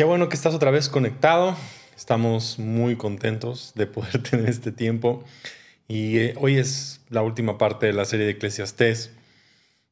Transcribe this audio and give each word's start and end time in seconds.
Qué 0.00 0.04
bueno 0.04 0.30
que 0.30 0.34
estás 0.34 0.54
otra 0.54 0.70
vez 0.70 0.88
conectado. 0.88 1.54
Estamos 1.94 2.58
muy 2.58 2.96
contentos 2.96 3.72
de 3.74 3.86
poder 3.86 4.22
tener 4.30 4.48
este 4.48 4.72
tiempo. 4.72 5.22
Y 5.88 6.16
eh, 6.16 6.34
hoy 6.38 6.56
es 6.56 7.02
la 7.10 7.20
última 7.20 7.58
parte 7.58 7.84
de 7.84 7.92
la 7.92 8.06
serie 8.06 8.24
de 8.24 8.32
Eclesiastés, 8.32 9.12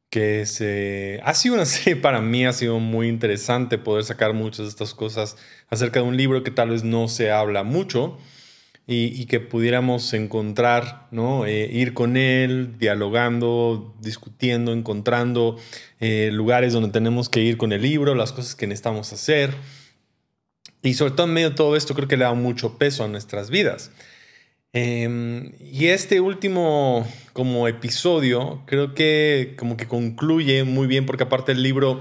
que 0.08 0.40
es, 0.40 0.62
eh, 0.62 1.20
ha 1.24 1.34
sido 1.34 1.56
una 1.56 1.66
serie 1.66 1.96
para 1.96 2.22
mí, 2.22 2.46
ha 2.46 2.54
sido 2.54 2.78
muy 2.80 3.06
interesante 3.06 3.76
poder 3.76 4.02
sacar 4.02 4.32
muchas 4.32 4.64
de 4.64 4.70
estas 4.70 4.94
cosas 4.94 5.36
acerca 5.68 6.00
de 6.00 6.06
un 6.06 6.16
libro 6.16 6.42
que 6.42 6.52
tal 6.52 6.70
vez 6.70 6.84
no 6.84 7.08
se 7.08 7.30
habla 7.30 7.62
mucho 7.62 8.16
y, 8.86 9.26
que 9.26 9.40
pudiéramos 9.40 10.14
encontrar, 10.14 11.06
¿no? 11.10 11.44
Eh, 11.44 11.68
ir 11.70 11.92
con 11.92 12.16
él, 12.16 12.78
dialogando, 12.78 13.94
discutiendo, 14.00 14.72
encontrando 14.72 15.58
lugares 16.00 16.72
donde 16.72 16.88
tenemos 16.88 17.28
que 17.28 17.40
ir 17.40 17.58
con 17.58 17.74
el 17.74 17.82
libro, 17.82 18.14
las 18.14 18.32
cosas 18.32 18.54
que 18.54 18.66
necesitamos 18.66 19.12
hacer. 19.12 19.50
Y 20.82 20.94
sobre 20.94 21.12
todo 21.12 21.26
en 21.26 21.32
medio 21.32 21.50
de 21.50 21.56
todo 21.56 21.76
esto 21.76 21.94
creo 21.94 22.08
que 22.08 22.16
le 22.16 22.24
da 22.24 22.34
mucho 22.34 22.78
peso 22.78 23.04
a 23.04 23.08
nuestras 23.08 23.50
vidas. 23.50 23.90
Em, 24.72 25.52
y 25.60 25.86
este 25.86 26.20
último 26.20 27.06
como 27.32 27.68
episodio 27.68 28.62
creo 28.66 28.94
que 28.94 29.54
como 29.58 29.76
que 29.78 29.88
concluye 29.88 30.64
muy 30.64 30.86
bien 30.86 31.06
porque 31.06 31.24
aparte 31.24 31.52
el 31.52 31.62
libro 31.62 32.00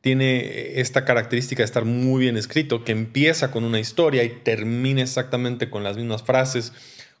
tiene 0.00 0.80
esta 0.80 1.04
característica 1.04 1.62
de 1.62 1.66
estar 1.66 1.84
muy 1.84 2.22
bien 2.22 2.36
escrito, 2.36 2.84
que 2.84 2.92
empieza 2.92 3.50
con 3.50 3.64
una 3.64 3.80
historia 3.80 4.22
y 4.24 4.30
termina 4.30 5.02
exactamente 5.02 5.68
con 5.68 5.82
las 5.82 5.96
mismas 5.96 6.22
frases 6.22 6.72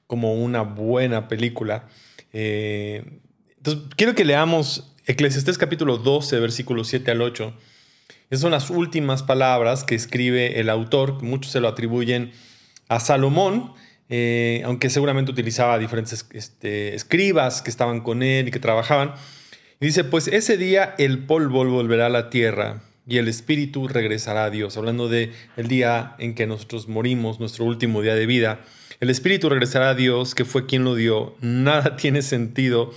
como 0.06 0.34
una 0.34 0.62
buena 0.62 1.28
película. 1.28 1.88
Eh, 2.32 3.04
entonces 3.58 3.84
quiero 3.96 4.14
que 4.14 4.24
leamos 4.24 4.94
Eclesiastés 5.06 5.58
capítulo 5.58 5.98
12, 5.98 6.40
versículos 6.40 6.88
7 6.88 7.10
al 7.10 7.22
8 7.22 7.54
esas 8.30 8.42
son 8.42 8.50
las 8.50 8.70
últimas 8.70 9.22
palabras 9.22 9.84
que 9.84 9.94
escribe 9.94 10.58
el 10.60 10.68
autor, 10.68 11.22
muchos 11.22 11.52
se 11.52 11.60
lo 11.60 11.68
atribuyen 11.68 12.32
a 12.88 12.98
Salomón, 13.00 13.72
eh, 14.08 14.62
aunque 14.64 14.90
seguramente 14.90 15.30
utilizaba 15.30 15.78
diferentes 15.78 16.26
este, 16.32 16.94
escribas 16.94 17.62
que 17.62 17.70
estaban 17.70 18.00
con 18.00 18.22
él 18.22 18.48
y 18.48 18.50
que 18.50 18.58
trabajaban. 18.58 19.14
Dice, 19.80 20.04
pues 20.04 20.28
ese 20.28 20.56
día 20.56 20.94
el 20.98 21.26
polvo 21.26 21.64
volverá 21.64 22.06
a 22.06 22.10
la 22.10 22.30
tierra 22.30 22.82
y 23.06 23.18
el 23.18 23.28
espíritu 23.28 23.86
regresará 23.86 24.44
a 24.44 24.50
Dios, 24.50 24.76
hablando 24.76 25.08
de 25.08 25.32
el 25.56 25.68
día 25.68 26.16
en 26.18 26.34
que 26.34 26.46
nosotros 26.46 26.88
morimos, 26.88 27.38
nuestro 27.38 27.64
último 27.64 28.02
día 28.02 28.14
de 28.14 28.26
vida. 28.26 28.60
El 28.98 29.10
espíritu 29.10 29.48
regresará 29.48 29.90
a 29.90 29.94
Dios, 29.94 30.34
que 30.34 30.44
fue 30.44 30.66
quien 30.66 30.82
lo 30.82 30.94
dio. 30.94 31.36
Nada 31.40 31.96
tiene 31.98 32.22
sentido 32.22 32.92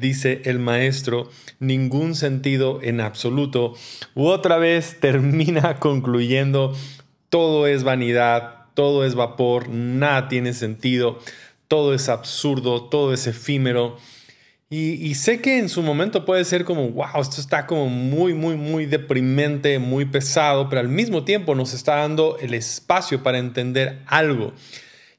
dice 0.00 0.42
el 0.44 0.58
maestro, 0.58 1.30
ningún 1.58 2.14
sentido 2.14 2.80
en 2.82 3.00
absoluto. 3.00 3.74
U 4.14 4.26
otra 4.26 4.58
vez 4.58 4.96
termina 5.00 5.78
concluyendo, 5.78 6.74
todo 7.28 7.66
es 7.66 7.84
vanidad, 7.84 8.66
todo 8.74 9.04
es 9.04 9.14
vapor, 9.14 9.68
nada 9.68 10.28
tiene 10.28 10.52
sentido, 10.52 11.18
todo 11.68 11.94
es 11.94 12.08
absurdo, 12.08 12.84
todo 12.84 13.14
es 13.14 13.26
efímero. 13.26 13.96
Y, 14.76 15.14
sé 15.14 15.40
que 15.40 15.58
en 15.58 15.68
su 15.68 15.82
momento 15.82 16.24
puede 16.24 16.44
ser 16.44 16.64
como, 16.64 16.88
wow, 16.88 17.20
esto 17.20 17.40
está 17.40 17.64
como 17.64 17.88
muy, 17.88 18.34
muy, 18.34 18.56
muy 18.56 18.86
deprimente, 18.86 19.78
muy 19.78 20.04
pesado, 20.04 20.68
pero 20.68 20.80
al 20.80 20.88
mismo 20.88 21.22
tiempo 21.22 21.54
nos 21.54 21.74
está 21.74 21.96
dando 21.96 22.38
el 22.40 22.54
espacio 22.54 23.22
para 23.22 23.38
entender 23.38 24.00
algo. 24.06 24.52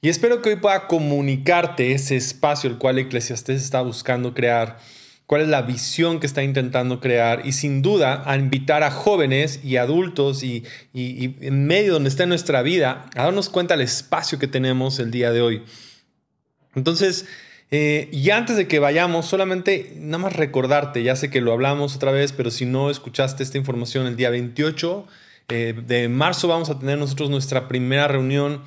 Y 0.06 0.10
espero 0.10 0.44
que 0.44 0.50
hoy 0.50 0.56
pueda 0.58 0.86
comunicarte 0.86 1.92
ese 1.92 2.16
espacio 2.16 2.70
el 2.70 2.78
cual 2.78 3.00
Eclesiastés 3.00 3.64
está 3.64 3.82
buscando 3.82 4.36
crear, 4.36 4.78
cuál 5.26 5.42
es 5.42 5.48
la 5.48 5.64
visión 5.64 6.20
que 6.20 6.28
está 6.28 6.44
intentando 6.44 7.00
crear 7.00 7.42
y 7.44 7.54
sin 7.54 7.82
duda 7.82 8.22
a 8.28 8.38
invitar 8.38 8.84
a 8.84 8.92
jóvenes 8.92 9.62
y 9.64 9.78
adultos 9.78 10.44
y, 10.44 10.64
en 10.94 11.66
medio 11.66 11.94
donde 11.94 12.10
está 12.10 12.28
nuestra 12.28 12.62
vida 12.62 13.10
a 13.16 13.24
darnos 13.24 13.50
cuenta 13.50 13.74
del 13.74 13.84
espacio 13.84 14.38
que 14.38 14.46
tenemos 14.46 15.00
el 15.00 15.10
día 15.10 15.32
de 15.32 15.42
hoy. 15.42 15.64
Entonces, 16.76 17.26
eh, 17.72 18.08
y 18.12 18.30
antes 18.30 18.58
de 18.58 18.68
que 18.68 18.78
vayamos, 18.78 19.26
solamente 19.26 19.96
nada 19.98 20.20
más 20.20 20.34
recordarte, 20.34 21.02
ya 21.02 21.16
sé 21.16 21.32
que 21.32 21.42
lo 21.42 21.52
hablamos 21.52 21.96
otra 21.96 22.12
vez, 22.12 22.32
pero 22.32 22.52
si 22.52 22.68
no 22.68 22.92
escuchaste 22.92 23.42
esta 23.42 23.58
información 23.58 24.06
el 24.06 24.18
día 24.18 24.30
28 24.30 25.08
eh, 25.50 25.74
de 25.84 26.10
marzo 26.10 26.48
vamos 26.48 26.70
a 26.70 26.78
tener 26.78 27.00
nosotros 27.00 27.32
nuestra 27.32 27.68
primera 27.68 28.08
reunión 28.08 28.62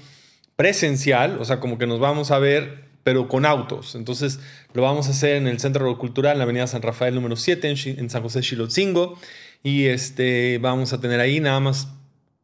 presencial, 0.58 1.38
o 1.38 1.44
sea, 1.44 1.60
como 1.60 1.78
que 1.78 1.86
nos 1.86 2.00
vamos 2.00 2.32
a 2.32 2.40
ver, 2.40 2.82
pero 3.04 3.28
con 3.28 3.46
autos. 3.46 3.94
Entonces 3.94 4.40
lo 4.72 4.82
vamos 4.82 5.06
a 5.06 5.12
hacer 5.12 5.36
en 5.36 5.46
el 5.46 5.60
Centro 5.60 5.96
Cultural, 5.98 6.32
en 6.32 6.38
la 6.38 6.44
Avenida 6.44 6.66
San 6.66 6.82
Rafael 6.82 7.14
número 7.14 7.36
7, 7.36 7.76
en, 7.96 8.10
San 8.10 8.22
José 8.22 8.40
Chilotzingo. 8.40 9.16
Y 9.62 9.86
este, 9.86 10.58
vamos 10.60 10.92
a 10.92 11.00
tener 11.00 11.20
ahí 11.20 11.38
nada 11.38 11.60
más 11.60 11.86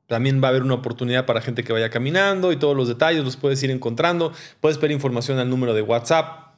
también 0.06 0.40
va 0.40 0.46
a 0.46 0.50
haber 0.50 0.62
una 0.62 0.74
oportunidad 0.74 1.26
para 1.26 1.40
gente 1.40 1.64
que 1.64 1.72
vaya 1.72 1.90
caminando 1.90 2.52
y 2.52 2.56
todos 2.56 2.76
los 2.76 2.86
detalles 2.86 3.24
los 3.24 3.36
puedes 3.36 3.60
ir 3.64 3.72
encontrando. 3.72 4.32
Puedes 4.60 4.78
pedir 4.78 4.92
información 4.92 5.40
al 5.40 5.50
número 5.50 5.74
de 5.74 5.82
WhatsApp. 5.82 6.54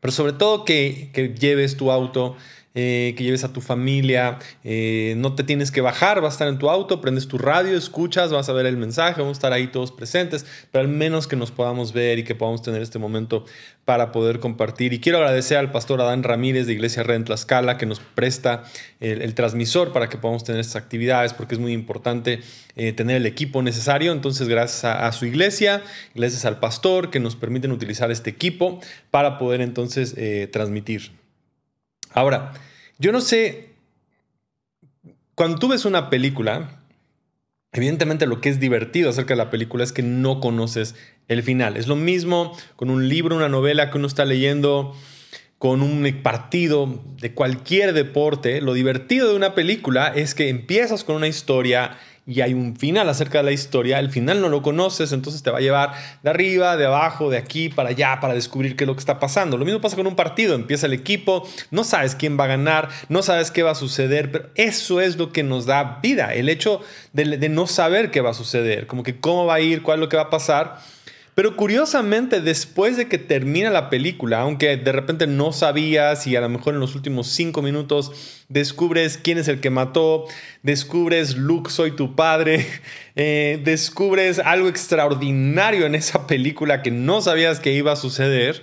Pero 0.00 0.10
sobre 0.10 0.32
todo 0.32 0.64
que, 0.64 1.10
que 1.12 1.34
lleves 1.34 1.76
tu 1.76 1.92
auto 1.92 2.36
eh, 2.76 3.14
que 3.16 3.22
lleves 3.22 3.44
a 3.44 3.52
tu 3.52 3.60
familia, 3.60 4.40
eh, 4.64 5.14
no 5.16 5.36
te 5.36 5.44
tienes 5.44 5.70
que 5.70 5.80
bajar, 5.80 6.20
vas 6.20 6.32
a 6.32 6.34
estar 6.34 6.48
en 6.48 6.58
tu 6.58 6.68
auto, 6.68 7.00
prendes 7.00 7.28
tu 7.28 7.38
radio, 7.38 7.76
escuchas, 7.76 8.32
vas 8.32 8.48
a 8.48 8.52
ver 8.52 8.66
el 8.66 8.76
mensaje, 8.76 9.20
vamos 9.20 9.36
a 9.36 9.38
estar 9.38 9.52
ahí 9.52 9.68
todos 9.68 9.92
presentes, 9.92 10.44
pero 10.72 10.82
al 10.82 10.88
menos 10.88 11.28
que 11.28 11.36
nos 11.36 11.52
podamos 11.52 11.92
ver 11.92 12.18
y 12.18 12.24
que 12.24 12.34
podamos 12.34 12.62
tener 12.62 12.82
este 12.82 12.98
momento 12.98 13.44
para 13.84 14.10
poder 14.10 14.40
compartir. 14.40 14.92
Y 14.92 14.98
quiero 14.98 15.18
agradecer 15.18 15.56
al 15.56 15.70
pastor 15.70 16.00
Adán 16.00 16.24
Ramírez 16.24 16.66
de 16.66 16.72
Iglesia 16.72 17.04
Red 17.04 17.14
en 17.14 17.24
Tlaxcala 17.26 17.78
que 17.78 17.86
nos 17.86 18.00
presta 18.00 18.64
el, 18.98 19.32
transmisor 19.34 19.92
para 19.92 20.08
que 20.08 20.18
podamos 20.18 20.42
tener 20.42 20.60
estas 20.60 20.82
actividades, 20.82 21.32
porque 21.32 21.54
es 21.54 21.60
muy 21.60 21.72
importante 21.72 22.40
eh, 22.74 22.92
tener 22.92 23.18
el 23.18 23.26
equipo 23.26 23.62
necesario. 23.62 24.10
Entonces, 24.10 24.48
gracias 24.48 24.84
a, 24.84 25.06
a, 25.06 25.12
su 25.12 25.26
iglesia, 25.26 25.84
gracias 26.16 26.44
al 26.44 26.58
pastor 26.58 27.10
que 27.10 27.20
nos 27.20 27.36
permiten 27.36 27.70
utilizar 27.70 28.10
este 28.10 28.30
equipo 28.30 28.80
para 29.12 29.38
poder 29.38 29.60
entonces 29.60 30.16
transmitir. 30.50 31.23
Ahora, 32.14 32.52
yo 32.98 33.12
no 33.12 33.20
sé, 33.20 33.74
cuando 35.34 35.58
tú 35.58 35.68
ves 35.68 35.84
una 35.84 36.10
película, 36.10 36.80
evidentemente 37.72 38.26
lo 38.26 38.40
que 38.40 38.48
es 38.48 38.60
divertido 38.60 39.10
acerca 39.10 39.34
de 39.34 39.38
la 39.38 39.50
película 39.50 39.82
es 39.82 39.92
que 39.92 40.02
no 40.02 40.40
conoces 40.40 40.94
el 41.26 41.42
final. 41.42 41.76
Es 41.76 41.88
lo 41.88 41.96
mismo 41.96 42.56
con 42.76 42.88
un 42.88 43.08
libro, 43.08 43.36
una 43.36 43.48
novela 43.48 43.90
que 43.90 43.98
uno 43.98 44.06
está 44.06 44.24
leyendo, 44.24 44.94
con 45.58 45.82
un 45.82 46.08
partido 46.22 47.02
de 47.20 47.34
cualquier 47.34 47.94
deporte. 47.94 48.60
Lo 48.60 48.74
divertido 48.74 49.28
de 49.28 49.34
una 49.34 49.56
película 49.56 50.08
es 50.14 50.36
que 50.36 50.48
empiezas 50.48 51.02
con 51.02 51.16
una 51.16 51.26
historia 51.26 51.98
y 52.26 52.40
hay 52.40 52.54
un 52.54 52.76
final 52.76 53.08
acerca 53.08 53.38
de 53.38 53.44
la 53.44 53.52
historia, 53.52 53.98
el 53.98 54.10
final 54.10 54.40
no 54.40 54.48
lo 54.48 54.62
conoces, 54.62 55.12
entonces 55.12 55.42
te 55.42 55.50
va 55.50 55.58
a 55.58 55.60
llevar 55.60 55.92
de 56.22 56.30
arriba, 56.30 56.76
de 56.76 56.86
abajo, 56.86 57.28
de 57.28 57.36
aquí 57.36 57.68
para 57.68 57.90
allá 57.90 58.18
para 58.20 58.32
descubrir 58.32 58.76
qué 58.76 58.84
es 58.84 58.88
lo 58.88 58.94
que 58.94 59.00
está 59.00 59.18
pasando. 59.18 59.58
Lo 59.58 59.64
mismo 59.66 59.80
pasa 59.80 59.96
con 59.96 60.06
un 60.06 60.16
partido, 60.16 60.54
empieza 60.54 60.86
el 60.86 60.94
equipo, 60.94 61.46
no 61.70 61.84
sabes 61.84 62.14
quién 62.14 62.38
va 62.38 62.44
a 62.44 62.48
ganar, 62.48 62.88
no 63.10 63.22
sabes 63.22 63.50
qué 63.50 63.62
va 63.62 63.72
a 63.72 63.74
suceder, 63.74 64.32
pero 64.32 64.48
eso 64.54 65.00
es 65.00 65.18
lo 65.18 65.32
que 65.32 65.42
nos 65.42 65.66
da 65.66 66.00
vida, 66.02 66.34
el 66.34 66.48
hecho 66.48 66.80
de, 67.12 67.48
no 67.48 67.66
saber 67.66 68.10
qué 68.10 68.22
va 68.22 68.30
a 68.30 68.34
suceder, 68.34 68.86
como 68.86 69.02
que 69.02 69.20
cómo 69.20 69.44
va 69.44 69.54
a 69.54 69.60
ir, 69.60 69.82
cuál 69.82 69.98
es 69.98 70.00
lo 70.00 70.08
que 70.08 70.16
va 70.16 70.24
a 70.24 70.30
pasar 70.30 70.78
pero 71.34 71.56
curiosamente, 71.56 72.40
después 72.40 72.96
de 72.96 73.08
que 73.08 73.18
termina 73.18 73.70
la 73.70 73.90
película, 73.90 74.40
aunque 74.40 74.76
de 74.76 74.92
repente 74.92 75.26
no 75.26 75.52
sabías 75.52 76.26
y 76.26 76.36
a 76.36 76.40
lo 76.40 76.48
mejor 76.48 76.74
en 76.74 76.80
los 76.80 76.94
últimos 76.94 77.26
cinco 77.26 77.60
minutos 77.60 78.44
descubres 78.48 79.18
quién 79.18 79.38
es 79.38 79.48
el 79.48 79.60
que 79.60 79.70
mató, 79.70 80.26
descubres 80.62 81.36
Luke, 81.36 81.70
soy 81.70 81.90
tu 81.90 82.14
padre, 82.14 82.66
eh, 83.16 83.60
descubres 83.64 84.38
algo 84.38 84.68
extraordinario 84.68 85.86
en 85.86 85.96
esa 85.96 86.26
película 86.26 86.82
que 86.82 86.92
no 86.92 87.20
sabías 87.20 87.58
que 87.58 87.72
iba 87.72 87.92
a 87.92 87.96
suceder, 87.96 88.62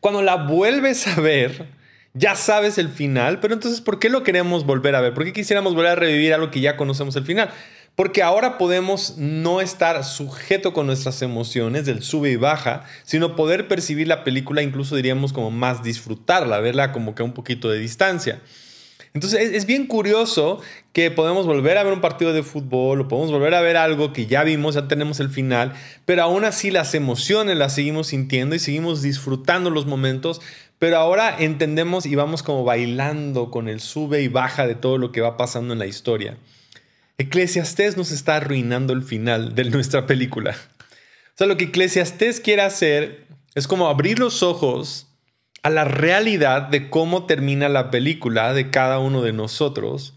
cuando 0.00 0.22
la 0.22 0.36
vuelves 0.36 1.06
a 1.06 1.20
ver, 1.20 1.66
ya 2.14 2.34
sabes 2.34 2.78
el 2.78 2.88
final, 2.88 3.38
pero 3.40 3.52
entonces, 3.52 3.82
¿por 3.82 3.98
qué 3.98 4.08
lo 4.08 4.22
queremos 4.22 4.64
volver 4.64 4.94
a 4.94 5.00
ver? 5.00 5.14
¿Por 5.14 5.24
qué 5.24 5.32
quisiéramos 5.34 5.74
volver 5.74 5.92
a 5.92 5.94
revivir 5.96 6.32
algo 6.32 6.50
que 6.50 6.60
ya 6.60 6.76
conocemos 6.76 7.14
el 7.16 7.24
final? 7.24 7.50
Porque 7.94 8.22
ahora 8.22 8.56
podemos 8.56 9.18
no 9.18 9.60
estar 9.60 10.02
sujeto 10.04 10.72
con 10.72 10.86
nuestras 10.86 11.20
emociones 11.22 11.84
del 11.84 12.02
sube 12.02 12.30
y 12.30 12.36
baja, 12.36 12.84
sino 13.04 13.36
poder 13.36 13.68
percibir 13.68 14.08
la 14.08 14.24
película, 14.24 14.62
incluso 14.62 14.96
diríamos 14.96 15.32
como 15.32 15.50
más 15.50 15.82
disfrutarla, 15.82 16.60
verla 16.60 16.92
como 16.92 17.14
que 17.14 17.22
a 17.22 17.26
un 17.26 17.34
poquito 17.34 17.68
de 17.68 17.78
distancia. 17.78 18.40
Entonces 19.12 19.54
es, 19.54 19.66
bien 19.66 19.86
curioso 19.86 20.60
que 20.92 21.10
podemos 21.10 21.44
volver 21.44 21.78
a 21.78 21.82
ver 21.82 21.92
un 21.92 22.00
partido 22.00 22.32
de 22.32 22.44
fútbol 22.44 23.00
o 23.00 23.08
podemos 23.08 23.32
volver 23.32 23.54
a 23.54 23.60
ver 23.60 23.76
algo 23.76 24.12
que 24.12 24.26
ya 24.26 24.44
vimos, 24.44 24.76
ya 24.76 24.86
tenemos 24.86 25.18
el 25.18 25.30
final, 25.30 25.72
pero 26.04 26.22
aún 26.22 26.44
así 26.44 26.70
las 26.70 26.94
emociones 26.94 27.56
las 27.56 27.74
seguimos 27.74 28.08
sintiendo 28.08 28.54
y 28.54 28.60
seguimos 28.60 29.02
disfrutando 29.02 29.70
los 29.70 29.86
momentos, 29.86 30.40
pero 30.78 30.96
ahora 30.96 31.34
entendemos 31.38 32.06
y 32.06 32.14
vamos 32.14 32.44
como 32.44 32.62
bailando 32.62 33.50
con 33.50 33.68
el 33.68 33.80
sube 33.80 34.22
y 34.22 34.28
baja 34.28 34.68
de 34.68 34.76
todo 34.76 34.96
lo 34.96 35.10
que 35.10 35.20
va 35.20 35.36
pasando 35.36 35.72
en 35.72 35.80
la 35.80 35.86
historia. 35.86 36.36
Eclesiastés 37.20 37.98
nos 37.98 38.12
está 38.12 38.36
arruinando 38.36 38.94
el 38.94 39.02
final 39.02 39.54
de 39.54 39.64
nuestra 39.64 40.06
película. 40.06 40.56
O 40.56 41.36
sea, 41.36 41.46
lo 41.46 41.58
que 41.58 41.64
Eclesiastés 41.64 42.40
quiere 42.40 42.62
hacer 42.62 43.26
es 43.54 43.68
como 43.68 43.88
abrir 43.88 44.18
los 44.18 44.42
ojos 44.42 45.06
a 45.62 45.68
la 45.68 45.84
realidad 45.84 46.62
de 46.62 46.88
cómo 46.88 47.26
termina 47.26 47.68
la 47.68 47.90
película 47.90 48.54
de 48.54 48.70
cada 48.70 48.98
uno 49.00 49.20
de 49.20 49.34
nosotros 49.34 50.14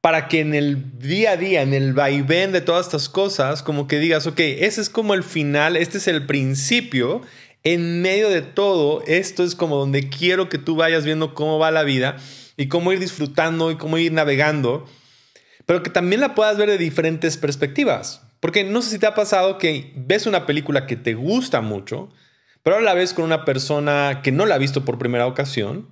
para 0.00 0.26
que 0.26 0.40
en 0.40 0.54
el 0.54 0.98
día 0.98 1.32
a 1.32 1.36
día, 1.36 1.62
en 1.62 1.74
el 1.74 1.92
vaivén 1.92 2.50
de 2.50 2.60
todas 2.60 2.86
estas 2.86 3.08
cosas, 3.08 3.62
como 3.62 3.86
que 3.86 4.00
digas, 4.00 4.26
ok, 4.26 4.40
ese 4.40 4.80
es 4.80 4.90
como 4.90 5.14
el 5.14 5.22
final, 5.22 5.76
este 5.76 5.98
es 5.98 6.08
el 6.08 6.26
principio, 6.26 7.22
en 7.62 8.02
medio 8.02 8.28
de 8.28 8.42
todo, 8.42 9.04
esto 9.06 9.44
es 9.44 9.54
como 9.54 9.76
donde 9.76 10.08
quiero 10.08 10.48
que 10.48 10.58
tú 10.58 10.74
vayas 10.74 11.04
viendo 11.04 11.34
cómo 11.34 11.60
va 11.60 11.70
la 11.70 11.84
vida 11.84 12.16
y 12.56 12.66
cómo 12.66 12.92
ir 12.92 12.98
disfrutando 12.98 13.70
y 13.70 13.76
cómo 13.76 13.96
ir 13.96 14.12
navegando, 14.12 14.88
pero 15.72 15.82
que 15.82 15.88
también 15.88 16.20
la 16.20 16.34
puedas 16.34 16.58
ver 16.58 16.68
de 16.68 16.76
diferentes 16.76 17.38
perspectivas. 17.38 18.20
Porque 18.40 18.62
no 18.62 18.82
sé 18.82 18.90
si 18.90 18.98
te 18.98 19.06
ha 19.06 19.14
pasado 19.14 19.56
que 19.56 19.90
ves 19.96 20.26
una 20.26 20.44
película 20.44 20.86
que 20.86 20.96
te 20.96 21.14
gusta 21.14 21.62
mucho, 21.62 22.10
pero 22.62 22.76
ahora 22.76 22.84
la 22.84 22.92
ves 22.92 23.14
con 23.14 23.24
una 23.24 23.46
persona 23.46 24.20
que 24.22 24.32
no 24.32 24.44
la 24.44 24.56
ha 24.56 24.58
visto 24.58 24.84
por 24.84 24.98
primera 24.98 25.26
ocasión 25.26 25.88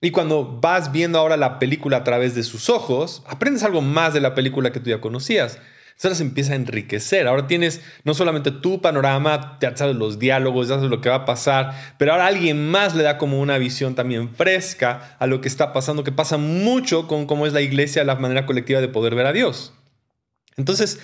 y 0.00 0.12
cuando 0.12 0.58
vas 0.62 0.92
viendo 0.92 1.18
ahora 1.18 1.36
la 1.36 1.58
película 1.58 1.98
a 1.98 2.04
través 2.04 2.34
de 2.34 2.42
sus 2.42 2.70
ojos, 2.70 3.22
aprendes 3.26 3.64
algo 3.64 3.82
más 3.82 4.14
de 4.14 4.22
la 4.22 4.34
película 4.34 4.72
que 4.72 4.80
tú 4.80 4.88
ya 4.88 5.02
conocías. 5.02 5.58
Eso 5.98 6.14
se 6.14 6.22
empieza 6.22 6.52
a 6.52 6.56
enriquecer. 6.56 7.26
Ahora 7.26 7.48
tienes 7.48 7.80
no 8.04 8.14
solamente 8.14 8.52
tu 8.52 8.80
panorama, 8.80 9.58
ya 9.60 9.76
sabes 9.76 9.96
los 9.96 10.20
diálogos, 10.20 10.68
ya 10.68 10.76
sabes 10.76 10.90
lo 10.90 11.00
que 11.00 11.08
va 11.08 11.16
a 11.16 11.24
pasar, 11.24 11.94
pero 11.98 12.12
ahora 12.12 12.26
alguien 12.26 12.70
más 12.70 12.94
le 12.94 13.02
da 13.02 13.18
como 13.18 13.40
una 13.40 13.58
visión 13.58 13.96
también 13.96 14.32
fresca 14.32 15.16
a 15.18 15.26
lo 15.26 15.40
que 15.40 15.48
está 15.48 15.72
pasando, 15.72 16.04
que 16.04 16.12
pasa 16.12 16.36
mucho 16.36 17.08
con 17.08 17.26
cómo 17.26 17.46
es 17.46 17.52
la 17.52 17.62
iglesia, 17.62 18.04
la 18.04 18.14
manera 18.14 18.46
colectiva 18.46 18.80
de 18.80 18.86
poder 18.86 19.16
ver 19.16 19.26
a 19.26 19.32
Dios. 19.32 19.72
Entonces, 20.56 21.00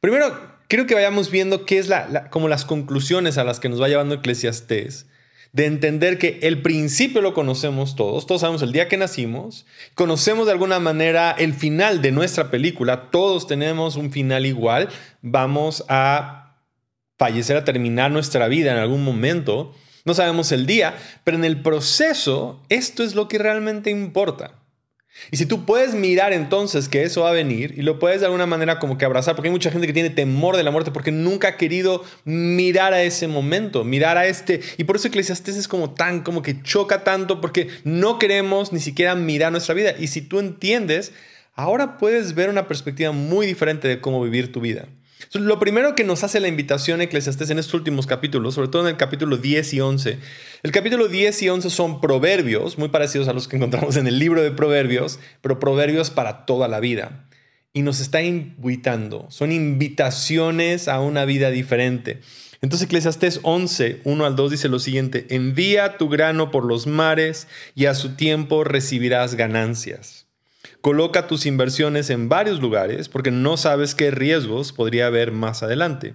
primero, 0.00 0.38
quiero 0.68 0.86
que 0.86 0.94
vayamos 0.94 1.32
viendo 1.32 1.66
qué 1.66 1.78
es 1.78 1.88
la, 1.88 2.30
como 2.30 2.46
las 2.48 2.64
conclusiones 2.64 3.38
a 3.38 3.44
las 3.44 3.58
que 3.58 3.68
nos 3.68 3.82
va 3.82 3.88
llevando 3.88 4.14
Eclesiastés 4.14 5.06
de 5.56 5.64
entender 5.64 6.18
que 6.18 6.38
el 6.42 6.60
principio 6.60 7.22
lo 7.22 7.32
conocemos 7.32 7.96
todos, 7.96 8.26
todos 8.26 8.42
sabemos 8.42 8.60
el 8.60 8.72
día 8.72 8.88
que 8.88 8.98
nacimos, 8.98 9.64
conocemos 9.94 10.44
de 10.44 10.52
alguna 10.52 10.80
manera 10.80 11.30
el 11.30 11.54
final 11.54 12.02
de 12.02 12.12
nuestra 12.12 12.50
película, 12.50 13.10
todos 13.10 13.46
tenemos 13.46 13.96
un 13.96 14.12
final 14.12 14.44
igual, 14.44 14.90
vamos 15.22 15.82
a 15.88 16.58
fallecer, 17.16 17.56
a 17.56 17.64
terminar 17.64 18.10
nuestra 18.10 18.48
vida 18.48 18.70
en 18.72 18.76
algún 18.76 19.02
momento, 19.02 19.74
no 20.04 20.12
sabemos 20.12 20.52
el 20.52 20.66
día, 20.66 20.94
pero 21.24 21.38
en 21.38 21.46
el 21.46 21.62
proceso 21.62 22.62
esto 22.68 23.02
es 23.02 23.14
lo 23.14 23.26
que 23.26 23.38
realmente 23.38 23.88
importa. 23.88 24.65
Y 25.30 25.36
si 25.36 25.46
tú 25.46 25.64
puedes 25.64 25.94
mirar 25.94 26.32
entonces 26.32 26.88
que 26.88 27.02
eso 27.02 27.22
va 27.22 27.30
a 27.30 27.32
venir 27.32 27.74
y 27.76 27.82
lo 27.82 27.98
puedes 27.98 28.20
de 28.20 28.26
alguna 28.26 28.46
manera 28.46 28.78
como 28.78 28.96
que 28.96 29.04
abrazar, 29.04 29.34
porque 29.34 29.48
hay 29.48 29.52
mucha 29.52 29.70
gente 29.70 29.86
que 29.86 29.92
tiene 29.92 30.10
temor 30.10 30.56
de 30.56 30.62
la 30.62 30.70
muerte 30.70 30.90
porque 30.90 31.10
nunca 31.10 31.48
ha 31.48 31.56
querido 31.56 32.04
mirar 32.24 32.92
a 32.92 33.02
ese 33.02 33.26
momento, 33.26 33.84
mirar 33.84 34.18
a 34.18 34.26
este. 34.26 34.60
Y 34.76 34.84
por 34.84 34.96
eso 34.96 35.08
Eclesiastes 35.08 35.56
es 35.56 35.68
como 35.68 35.94
tan, 35.94 36.22
como 36.22 36.42
que 36.42 36.62
choca 36.62 37.02
tanto 37.04 37.40
porque 37.40 37.68
no 37.84 38.18
queremos 38.18 38.72
ni 38.72 38.80
siquiera 38.80 39.14
mirar 39.14 39.52
nuestra 39.52 39.74
vida. 39.74 39.94
Y 39.98 40.08
si 40.08 40.22
tú 40.22 40.38
entiendes, 40.38 41.12
ahora 41.54 41.98
puedes 41.98 42.34
ver 42.34 42.48
una 42.48 42.68
perspectiva 42.68 43.12
muy 43.12 43.46
diferente 43.46 43.88
de 43.88 44.00
cómo 44.00 44.22
vivir 44.22 44.52
tu 44.52 44.60
vida. 44.60 44.86
Lo 45.32 45.58
primero 45.58 45.94
que 45.94 46.04
nos 46.04 46.24
hace 46.24 46.40
la 46.40 46.48
invitación 46.48 47.00
Eclesiastés 47.00 47.50
en 47.50 47.58
estos 47.58 47.74
últimos 47.74 48.06
capítulos, 48.06 48.54
sobre 48.54 48.68
todo 48.68 48.82
en 48.82 48.88
el 48.88 48.96
capítulo 48.96 49.36
10 49.36 49.74
y 49.74 49.80
11, 49.80 50.18
el 50.62 50.72
capítulo 50.72 51.08
10 51.08 51.42
y 51.42 51.48
11 51.48 51.70
son 51.70 52.00
proverbios, 52.00 52.78
muy 52.78 52.90
parecidos 52.90 53.26
a 53.28 53.32
los 53.32 53.48
que 53.48 53.56
encontramos 53.56 53.96
en 53.96 54.06
el 54.06 54.18
libro 54.18 54.42
de 54.42 54.50
proverbios, 54.50 55.18
pero 55.40 55.58
proverbios 55.58 56.10
para 56.10 56.44
toda 56.44 56.68
la 56.68 56.80
vida. 56.80 57.28
Y 57.72 57.82
nos 57.82 58.00
está 58.00 58.22
invitando, 58.22 59.26
son 59.30 59.52
invitaciones 59.52 60.86
a 60.88 61.00
una 61.00 61.24
vida 61.24 61.50
diferente. 61.50 62.20
Entonces 62.62 62.86
Eclesiastés 62.86 63.40
11, 63.42 64.00
1 64.04 64.26
al 64.26 64.36
2 64.36 64.50
dice 64.50 64.68
lo 64.68 64.78
siguiente, 64.78 65.26
envía 65.30 65.98
tu 65.98 66.08
grano 66.08 66.50
por 66.50 66.64
los 66.64 66.86
mares 66.86 67.48
y 67.74 67.86
a 67.86 67.94
su 67.94 68.16
tiempo 68.16 68.64
recibirás 68.64 69.34
ganancias. 69.34 70.25
Coloca 70.86 71.26
tus 71.26 71.46
inversiones 71.46 72.10
en 72.10 72.28
varios 72.28 72.60
lugares 72.60 73.08
porque 73.08 73.32
no 73.32 73.56
sabes 73.56 73.96
qué 73.96 74.12
riesgos 74.12 74.72
podría 74.72 75.08
haber 75.08 75.32
más 75.32 75.64
adelante. 75.64 76.14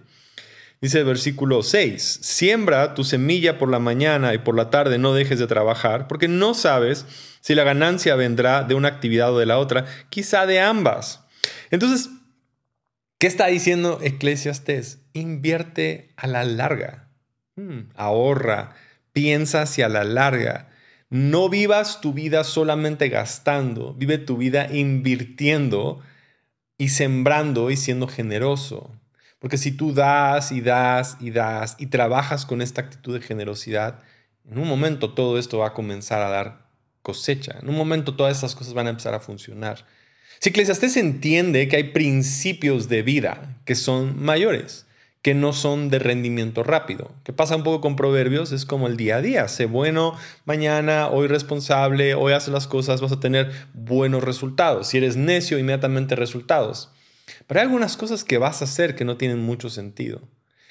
Dice 0.79 0.99
el 0.99 1.03
versículo 1.03 1.61
6, 1.61 2.19
siembra 2.21 2.93
tu 2.93 3.03
semilla 3.03 3.57
por 3.57 3.69
la 3.69 3.79
mañana 3.79 4.33
y 4.33 4.37
por 4.37 4.55
la 4.55 4.69
tarde 4.69 4.97
no 4.97 5.13
dejes 5.13 5.39
de 5.39 5.47
trabajar 5.47 6.07
porque 6.07 6.29
no 6.29 6.53
sabes 6.53 7.05
si 7.41 7.53
la 7.53 7.65
ganancia 7.65 8.15
vendrá 8.15 8.63
de 8.63 8.73
una 8.73 8.87
actividad 8.87 9.33
o 9.33 9.39
de 9.39 9.45
la 9.45 9.59
otra, 9.59 9.83
quizá 10.09 10.45
de 10.45 10.61
ambas. 10.61 11.25
Entonces, 11.69 12.09
¿qué 13.17 13.27
está 13.27 13.47
diciendo 13.47 13.99
Eclesiastes? 14.01 14.99
Invierte 15.11 16.13
a 16.15 16.27
la 16.27 16.45
larga, 16.45 17.09
hmm, 17.57 17.89
ahorra, 17.97 18.73
piensa 19.11 19.63
hacia 19.63 19.89
la 19.89 20.05
larga. 20.05 20.70
No 21.11 21.49
vivas 21.49 21.99
tu 21.99 22.13
vida 22.13 22.45
solamente 22.45 23.09
gastando, 23.09 23.93
vive 23.95 24.17
tu 24.17 24.37
vida 24.37 24.69
invirtiendo 24.71 26.01
y 26.77 26.87
sembrando 26.87 27.69
y 27.69 27.75
siendo 27.75 28.07
generoso. 28.07 28.89
Porque 29.37 29.57
si 29.57 29.73
tú 29.73 29.93
das 29.93 30.53
y 30.53 30.61
das 30.61 31.17
y 31.19 31.31
das 31.31 31.75
y 31.79 31.87
trabajas 31.87 32.45
con 32.45 32.61
esta 32.61 32.79
actitud 32.79 33.13
de 33.13 33.25
generosidad, 33.25 33.99
en 34.49 34.57
un 34.57 34.69
momento 34.69 35.13
todo 35.13 35.37
esto 35.37 35.57
va 35.57 35.67
a 35.67 35.73
comenzar 35.73 36.21
a 36.21 36.29
dar 36.29 36.69
cosecha. 37.01 37.59
En 37.61 37.67
un 37.67 37.75
momento 37.75 38.15
todas 38.15 38.37
estas 38.37 38.55
cosas 38.55 38.73
van 38.73 38.87
a 38.87 38.91
empezar 38.91 39.13
a 39.13 39.19
funcionar. 39.19 39.85
Si 40.39 40.47
Eclesiastes 40.47 40.95
entiende 40.95 41.67
que 41.67 41.75
hay 41.75 41.91
principios 41.91 42.87
de 42.87 43.01
vida 43.01 43.57
que 43.65 43.75
son 43.75 44.23
mayores, 44.23 44.85
que 45.21 45.35
no 45.35 45.53
son 45.53 45.89
de 45.89 45.99
rendimiento 45.99 46.63
rápido. 46.63 47.11
Que 47.23 47.33
pasa 47.33 47.55
un 47.55 47.63
poco 47.63 47.81
con 47.81 47.95
proverbios, 47.95 48.51
es 48.51 48.65
como 48.65 48.87
el 48.87 48.97
día 48.97 49.17
a 49.17 49.21
día. 49.21 49.47
Sé 49.47 49.65
bueno 49.65 50.15
mañana, 50.45 51.09
hoy 51.09 51.27
responsable, 51.27 52.15
hoy 52.15 52.33
hace 52.33 52.51
las 52.51 52.67
cosas, 52.67 53.01
vas 53.01 53.11
a 53.11 53.19
tener 53.19 53.51
buenos 53.73 54.23
resultados. 54.23 54.87
Si 54.87 54.97
eres 54.97 55.17
necio, 55.17 55.59
inmediatamente 55.59 56.15
resultados. 56.15 56.89
Pero 57.47 57.59
hay 57.59 57.65
algunas 57.65 57.97
cosas 57.97 58.23
que 58.23 58.39
vas 58.39 58.61
a 58.61 58.65
hacer 58.65 58.95
que 58.95 59.05
no 59.05 59.17
tienen 59.17 59.39
mucho 59.39 59.69
sentido. 59.69 60.21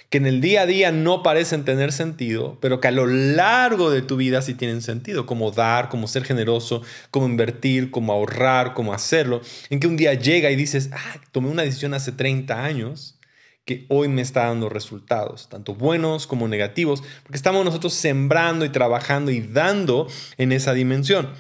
Que 0.08 0.19
en 0.19 0.26
el 0.26 0.41
día 0.41 0.62
a 0.62 0.67
día 0.67 0.91
no 0.91 1.23
parecen 1.23 1.64
tener 1.64 1.93
sentido, 1.93 2.58
pero 2.61 2.81
que 2.81 2.88
a 2.88 2.91
lo 2.91 3.06
largo 3.06 3.93
de 3.93 4.03
tu 4.03 4.17
vida 4.17 4.43
sí 4.43 4.55
tienen 4.55 4.82
sentido. 4.82 5.26
Como 5.26 5.53
dar, 5.53 5.88
como 5.88 6.08
ser 6.08 6.25
generoso, 6.25 6.82
como 7.12 7.26
invertir, 7.26 7.93
como 7.93 8.12
ahorrar, 8.12 8.75
como 8.75 8.93
hacerlo. 8.93 9.43
En 9.69 9.79
que 9.79 9.86
un 9.86 9.96
día 9.96 10.15
llega 10.15 10.51
y 10.51 10.56
dices, 10.56 10.91
ah, 10.93 11.20
tomé 11.31 11.48
una 11.48 11.63
decisión 11.63 11.94
hace 11.94 12.10
30 12.10 12.65
años 12.65 13.19
que 13.64 13.86
hoy 13.88 14.08
me 14.08 14.22
está 14.22 14.46
dando 14.46 14.69
resultados, 14.69 15.48
tanto 15.48 15.74
buenos 15.74 16.26
como 16.26 16.48
negativos, 16.48 17.02
porque 17.22 17.36
estamos 17.36 17.64
nosotros 17.64 17.93
sembrando 17.94 18.64
y 18.64 18.70
trabajando 18.70 19.31
y 19.31 19.40
dando 19.40 20.08
en 20.38 20.52
esa 20.52 20.72
dimensión. 20.72 21.31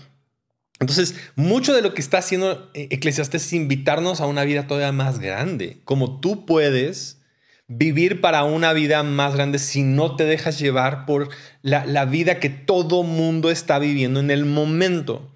Entonces, 0.80 1.14
mucho 1.36 1.74
de 1.74 1.82
lo 1.82 1.92
que 1.92 2.00
está 2.00 2.18
haciendo 2.18 2.70
eh, 2.72 2.88
Eclesiastes 2.90 3.46
es 3.46 3.52
invitarnos 3.52 4.20
a 4.20 4.26
una 4.26 4.44
vida 4.44 4.66
todavía 4.66 4.92
más 4.92 5.18
grande, 5.18 5.80
como 5.84 6.20
tú 6.20 6.46
puedes 6.46 7.20
vivir 7.68 8.20
para 8.20 8.42
una 8.44 8.72
vida 8.72 9.02
más 9.02 9.34
grande 9.34 9.58
si 9.58 9.82
no 9.82 10.16
te 10.16 10.24
dejas 10.24 10.58
llevar 10.58 11.06
por 11.06 11.28
la, 11.62 11.86
la 11.86 12.04
vida 12.04 12.40
que 12.40 12.48
todo 12.48 13.04
mundo 13.04 13.50
está 13.50 13.78
viviendo 13.78 14.18
en 14.20 14.30
el 14.30 14.44
momento. 14.44 15.29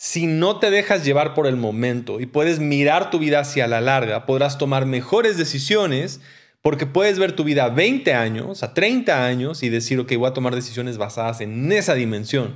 Si 0.00 0.28
no 0.28 0.60
te 0.60 0.70
dejas 0.70 1.04
llevar 1.04 1.34
por 1.34 1.48
el 1.48 1.56
momento 1.56 2.20
y 2.20 2.26
puedes 2.26 2.60
mirar 2.60 3.10
tu 3.10 3.18
vida 3.18 3.40
hacia 3.40 3.66
la 3.66 3.80
larga, 3.80 4.26
podrás 4.26 4.56
tomar 4.56 4.86
mejores 4.86 5.36
decisiones 5.36 6.20
porque 6.62 6.86
puedes 6.86 7.18
ver 7.18 7.32
tu 7.32 7.42
vida 7.42 7.64
a 7.64 7.70
20 7.70 8.14
años, 8.14 8.62
a 8.62 8.74
30 8.74 9.24
años 9.24 9.64
y 9.64 9.70
decir, 9.70 9.98
ok, 9.98 10.12
voy 10.14 10.28
a 10.28 10.34
tomar 10.34 10.54
decisiones 10.54 10.98
basadas 10.98 11.40
en 11.40 11.72
esa 11.72 11.94
dimensión 11.94 12.54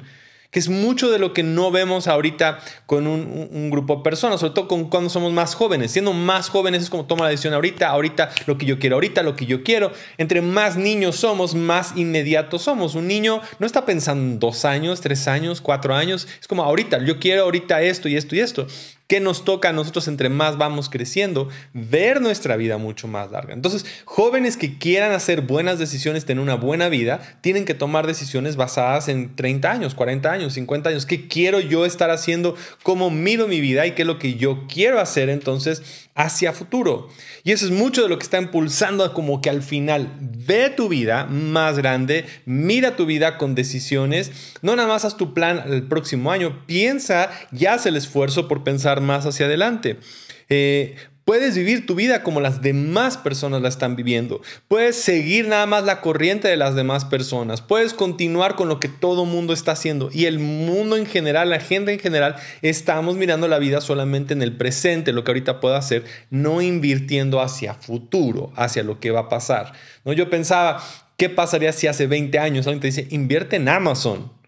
que 0.53 0.59
es 0.59 0.69
mucho 0.69 1.11
de 1.11 1.19
lo 1.19 1.33
que 1.33 1.43
no 1.43 1.71
vemos 1.71 2.07
ahorita 2.07 2.61
con 2.85 3.07
un, 3.07 3.71
grupo 3.71 3.97
de 3.97 4.03
personas, 4.03 4.39
sobre 4.39 4.53
todo 4.53 4.69
con 4.69 4.91
cuando 4.91 5.09
somos 5.09 5.33
más 5.33 5.55
jóvenes. 5.55 5.93
Siendo 5.93 6.13
más 6.13 6.51
jóvenes 6.51 6.83
es 6.83 6.91
como 6.91 7.07
toma 7.07 7.25
la 7.25 7.31
decisión 7.31 7.55
ahorita, 7.55 7.89
ahorita 7.89 8.31
lo 8.47 8.59
que 8.59 8.67
yo 8.67 8.79
quiero, 8.79 8.97
ahorita 8.97 9.23
lo 9.23 9.35
que 9.35 9.47
yo 9.47 9.65
quiero. 9.65 9.93
Entre 10.19 10.43
más 10.43 10.77
niños 10.77 11.17
somos, 11.17 11.55
más 11.55 11.97
inmediatos 11.97 12.61
somos. 12.63 12.95
Un 12.95 13.09
niño 13.09 13.41
no 13.59 13.67
está 13.67 13.87
pensando 13.87 14.47
dos 14.47 14.67
años, 14.67 15.01
tres 15.01 15.27
años, 15.27 15.63
cuatro 15.63 15.95
años. 15.95 16.29
Es 16.39 16.47
como 16.47 16.63
ahorita, 16.63 17.03
yo 17.03 17.19
quiero 17.19 17.45
ahorita 17.45 17.81
esto 17.81 18.11
y 18.11 18.17
esto 18.17 18.37
y 18.37 18.41
esto. 18.41 18.67
¿Qué 19.07 19.21
nos 19.21 19.45
toca 19.45 19.69
a 19.69 19.73
nosotros 19.73 20.09
entre 20.09 20.29
más 20.29 20.57
vamos 20.57 20.89
creciendo? 20.89 21.49
Ver 21.75 22.21
nuestra 22.21 22.57
vida 22.57 22.79
mucho 22.79 23.09
más 23.09 23.31
larga. 23.31 23.53
Entonces, 23.53 23.85
jóvenes 24.05 24.57
que 24.57 24.79
quieran 24.79 25.13
hacer 25.13 25.43
buenas 25.43 25.79
decisiones, 25.79 26.25
tener 26.25 26.43
una 26.43 26.55
buena 26.55 26.89
vida, 26.89 27.21
tienen 27.43 27.65
que 27.65 27.75
tomar 27.75 28.07
decisiones 28.07 28.57
basadas 28.57 29.09
en 29.09 29.37
30 29.37 29.71
años, 29.71 29.95
40 29.95 30.33
años, 30.33 30.55
50 30.55 30.91
años. 30.91 31.05
¿Qué 31.05 31.29
quiero 31.29 31.61
yo 31.61 31.85
estar 31.85 32.11
haciendo? 32.11 32.57
¿Cómo 32.83 33.11
mido 33.11 33.49
mi 33.49 33.61
vida? 33.61 33.87
¿Y 33.87 33.93
qué 33.93 34.03
es 34.03 34.09
lo 34.09 34.19
que 34.19 34.35
yo 34.35 34.67
quiero 34.67 34.99
hacer 34.99 35.29
entonces 35.29 36.09
hacia 36.15 36.53
futuro? 36.53 37.09
Y 37.45 37.53
eso 37.53 37.67
es 37.67 37.71
mucho 37.71 38.03
de 38.03 38.09
lo 38.09 38.19
que 38.19 38.25
está 38.25 38.39
impulsando 38.39 39.13
como 39.13 39.41
que 39.41 39.51
al 39.51 39.63
final 39.63 40.09
ve 40.47 40.71
tu 40.71 40.89
vida 40.89 41.27
más 41.27 41.77
grande, 41.77 42.27
mira 42.45 42.97
tu 42.97 43.07
vida 43.07 43.39
con 43.39 43.55
decisiones, 43.55 44.31
no 44.63 44.77
nada 44.77 44.89
más 44.89 45.05
haz 45.05 45.17
tu 45.17 45.35
plan 45.35 45.63
el 45.67 45.85
próximo 45.85 46.31
año, 46.31 46.65
piensa 46.67 47.31
y 47.53 47.67
haz 47.67 47.87
el 47.87 47.97
esfuerzo 47.97 48.49
por 48.49 48.65
pensar 48.65 49.01
más 49.01 49.27
hacia 49.27 49.47
adelante. 49.47 49.99
Eh, 50.49 50.97
Puedes 51.25 51.57
vivir 51.57 51.87
tu 51.87 51.95
vida 51.95 52.25
como 52.25 52.41
las 52.41 52.63
demás 52.63 53.17
personas 53.17 53.63
la 53.63 53.69
están 53.69 53.95
viviendo. 53.95 54.41
Puedes 54.67 54.97
seguir 54.97 55.47
nada 55.47 55.67
más 55.67 55.85
la 55.85 56.01
corriente 56.01 56.49
de 56.49 56.57
las 56.57 56.75
demás 56.75 57.05
personas. 57.05 57.63
Puedes 57.63 57.95
continuar 57.95 58.57
con 58.57 58.69
lo 58.69 58.81
que 58.81 58.89
todo 58.89 59.25
mundo 59.25 59.53
está 59.53 59.73
haciendo. 59.73 60.11
Y 60.13 60.27
el 60.27 60.41
mundo 60.41 60.97
en 60.97 61.07
general, 61.07 61.51
la 61.51 61.61
gente 61.61 61.93
en 61.93 62.01
general, 62.01 62.35
estamos 62.61 63.17
mirando 63.17 63.47
la 63.47 63.61
vida 63.61 63.81
solamente 63.81 64.35
en 64.35 64.43
el 64.43 64.57
presente, 64.57 65.13
lo 65.13 65.23
que 65.23 65.31
ahorita 65.31 65.61
puedo 65.61 65.77
hacer, 65.77 66.05
no 66.31 66.61
invirtiendo 66.61 67.41
hacia 67.41 67.75
futuro, 67.75 68.53
hacia 68.57 68.83
lo 68.83 68.99
que 68.99 69.13
va 69.13 69.21
a 69.21 69.29
pasar. 69.29 69.75
¿No? 70.05 70.13
Yo 70.13 70.29
pensaba, 70.29 70.83
¿qué 71.17 71.29
pasaría 71.29 71.73
si 71.73 71.87
hace 71.87 72.09
20 72.09 72.37
años 72.41 72.67
alguien 72.67 72.81
te 72.81 72.89
dice, 72.89 73.07
invierte 73.11 73.57
en 73.57 73.69
Amazon? 73.69 74.42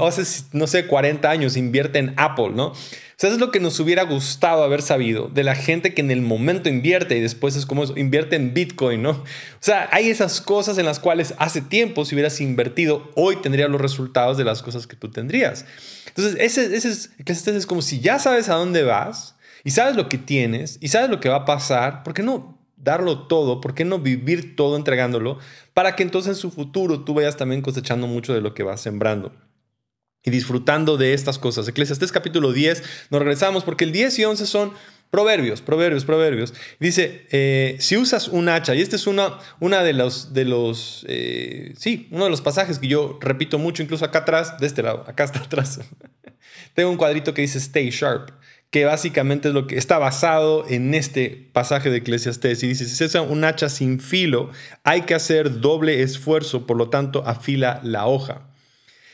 Hace, 0.00 0.44
no 0.52 0.66
sé, 0.66 0.86
40 0.86 1.30
años 1.30 1.56
invierte 1.56 2.00
en 2.00 2.12
Apple, 2.16 2.50
¿no? 2.54 2.68
O 2.68 2.74
sea, 3.16 3.28
eso 3.28 3.34
es 3.34 3.40
lo 3.40 3.52
que 3.52 3.60
nos 3.60 3.78
hubiera 3.78 4.02
gustado 4.02 4.64
haber 4.64 4.82
sabido 4.82 5.28
de 5.28 5.44
la 5.44 5.54
gente 5.54 5.94
que 5.94 6.00
en 6.00 6.10
el 6.10 6.22
momento 6.22 6.68
invierte 6.68 7.16
y 7.16 7.20
después 7.20 7.54
es 7.54 7.66
como 7.66 7.84
invierte 7.96 8.34
en 8.34 8.52
Bitcoin, 8.52 9.02
¿no? 9.02 9.10
O 9.10 9.24
sea, 9.60 9.88
hay 9.92 10.10
esas 10.10 10.40
cosas 10.40 10.78
en 10.78 10.86
las 10.86 10.98
cuales 10.98 11.34
hace 11.38 11.60
tiempo, 11.60 12.04
si 12.04 12.14
hubieras 12.14 12.40
invertido, 12.40 13.10
hoy 13.14 13.36
tendrías 13.36 13.70
los 13.70 13.80
resultados 13.80 14.36
de 14.38 14.44
las 14.44 14.62
cosas 14.62 14.86
que 14.86 14.96
tú 14.96 15.10
tendrías. 15.10 15.66
Entonces, 16.08 16.36
ese, 16.40 16.74
ese 16.74 16.88
es, 16.88 17.46
es 17.46 17.66
como 17.66 17.82
si 17.82 18.00
ya 18.00 18.18
sabes 18.18 18.48
a 18.48 18.54
dónde 18.54 18.82
vas 18.82 19.36
y 19.62 19.70
sabes 19.70 19.94
lo 19.94 20.08
que 20.08 20.18
tienes 20.18 20.78
y 20.80 20.88
sabes 20.88 21.10
lo 21.10 21.20
que 21.20 21.28
va 21.28 21.36
a 21.36 21.44
pasar, 21.44 22.02
¿por 22.02 22.14
qué 22.14 22.22
no 22.22 22.58
darlo 22.76 23.26
todo? 23.28 23.60
¿Por 23.60 23.74
qué 23.74 23.84
no 23.84 24.00
vivir 24.00 24.56
todo 24.56 24.76
entregándolo? 24.76 25.38
Para 25.74 25.94
que 25.94 26.02
entonces 26.02 26.30
en 26.30 26.40
su 26.40 26.50
futuro 26.50 27.04
tú 27.04 27.14
vayas 27.14 27.36
también 27.36 27.62
cosechando 27.62 28.08
mucho 28.08 28.34
de 28.34 28.40
lo 28.40 28.54
que 28.54 28.64
vas 28.64 28.80
sembrando 28.80 29.32
y 30.24 30.30
disfrutando 30.30 30.96
de 30.96 31.14
estas 31.14 31.38
cosas. 31.38 31.66
Eclesiastés 31.68 32.12
capítulo 32.12 32.52
10, 32.52 32.82
nos 33.10 33.20
regresamos 33.20 33.64
porque 33.64 33.84
el 33.84 33.92
10 33.92 34.18
y 34.18 34.24
11 34.24 34.46
son 34.46 34.72
proverbios, 35.10 35.60
proverbios, 35.60 36.04
proverbios. 36.04 36.54
Dice, 36.78 37.26
eh, 37.30 37.76
si 37.80 37.96
usas 37.96 38.28
un 38.28 38.48
hacha, 38.48 38.74
y 38.74 38.80
este 38.80 38.96
es 38.96 39.06
una, 39.06 39.38
una 39.58 39.82
de 39.82 39.92
los, 39.92 40.32
de 40.32 40.44
los 40.44 41.04
eh, 41.08 41.72
sí, 41.76 42.08
uno 42.10 42.24
de 42.24 42.30
los 42.30 42.40
pasajes 42.40 42.78
que 42.78 42.88
yo 42.88 43.18
repito 43.20 43.58
mucho, 43.58 43.82
incluso 43.82 44.04
acá 44.04 44.20
atrás, 44.20 44.58
de 44.58 44.66
este 44.66 44.82
lado, 44.82 45.04
acá 45.06 45.24
está 45.24 45.40
atrás, 45.44 45.80
tengo 46.74 46.90
un 46.90 46.96
cuadrito 46.96 47.34
que 47.34 47.42
dice 47.42 47.58
Stay 47.58 47.90
Sharp 47.90 48.30
que 48.70 48.84
básicamente 48.84 49.48
es 49.48 49.54
lo 49.54 49.66
que 49.66 49.76
está 49.76 49.98
basado 49.98 50.64
en 50.68 50.94
este 50.94 51.50
pasaje 51.52 51.90
de 51.90 51.98
Eclesiastés. 51.98 52.62
Y 52.62 52.68
dice, 52.68 52.86
si 52.86 53.02
es 53.02 53.14
un 53.16 53.42
hacha 53.42 53.68
sin 53.68 53.98
filo, 53.98 54.50
hay 54.84 55.02
que 55.02 55.14
hacer 55.14 55.60
doble 55.60 56.02
esfuerzo, 56.02 56.66
por 56.66 56.76
lo 56.76 56.88
tanto, 56.88 57.26
afila 57.26 57.80
la 57.82 58.06
hoja. 58.06 58.49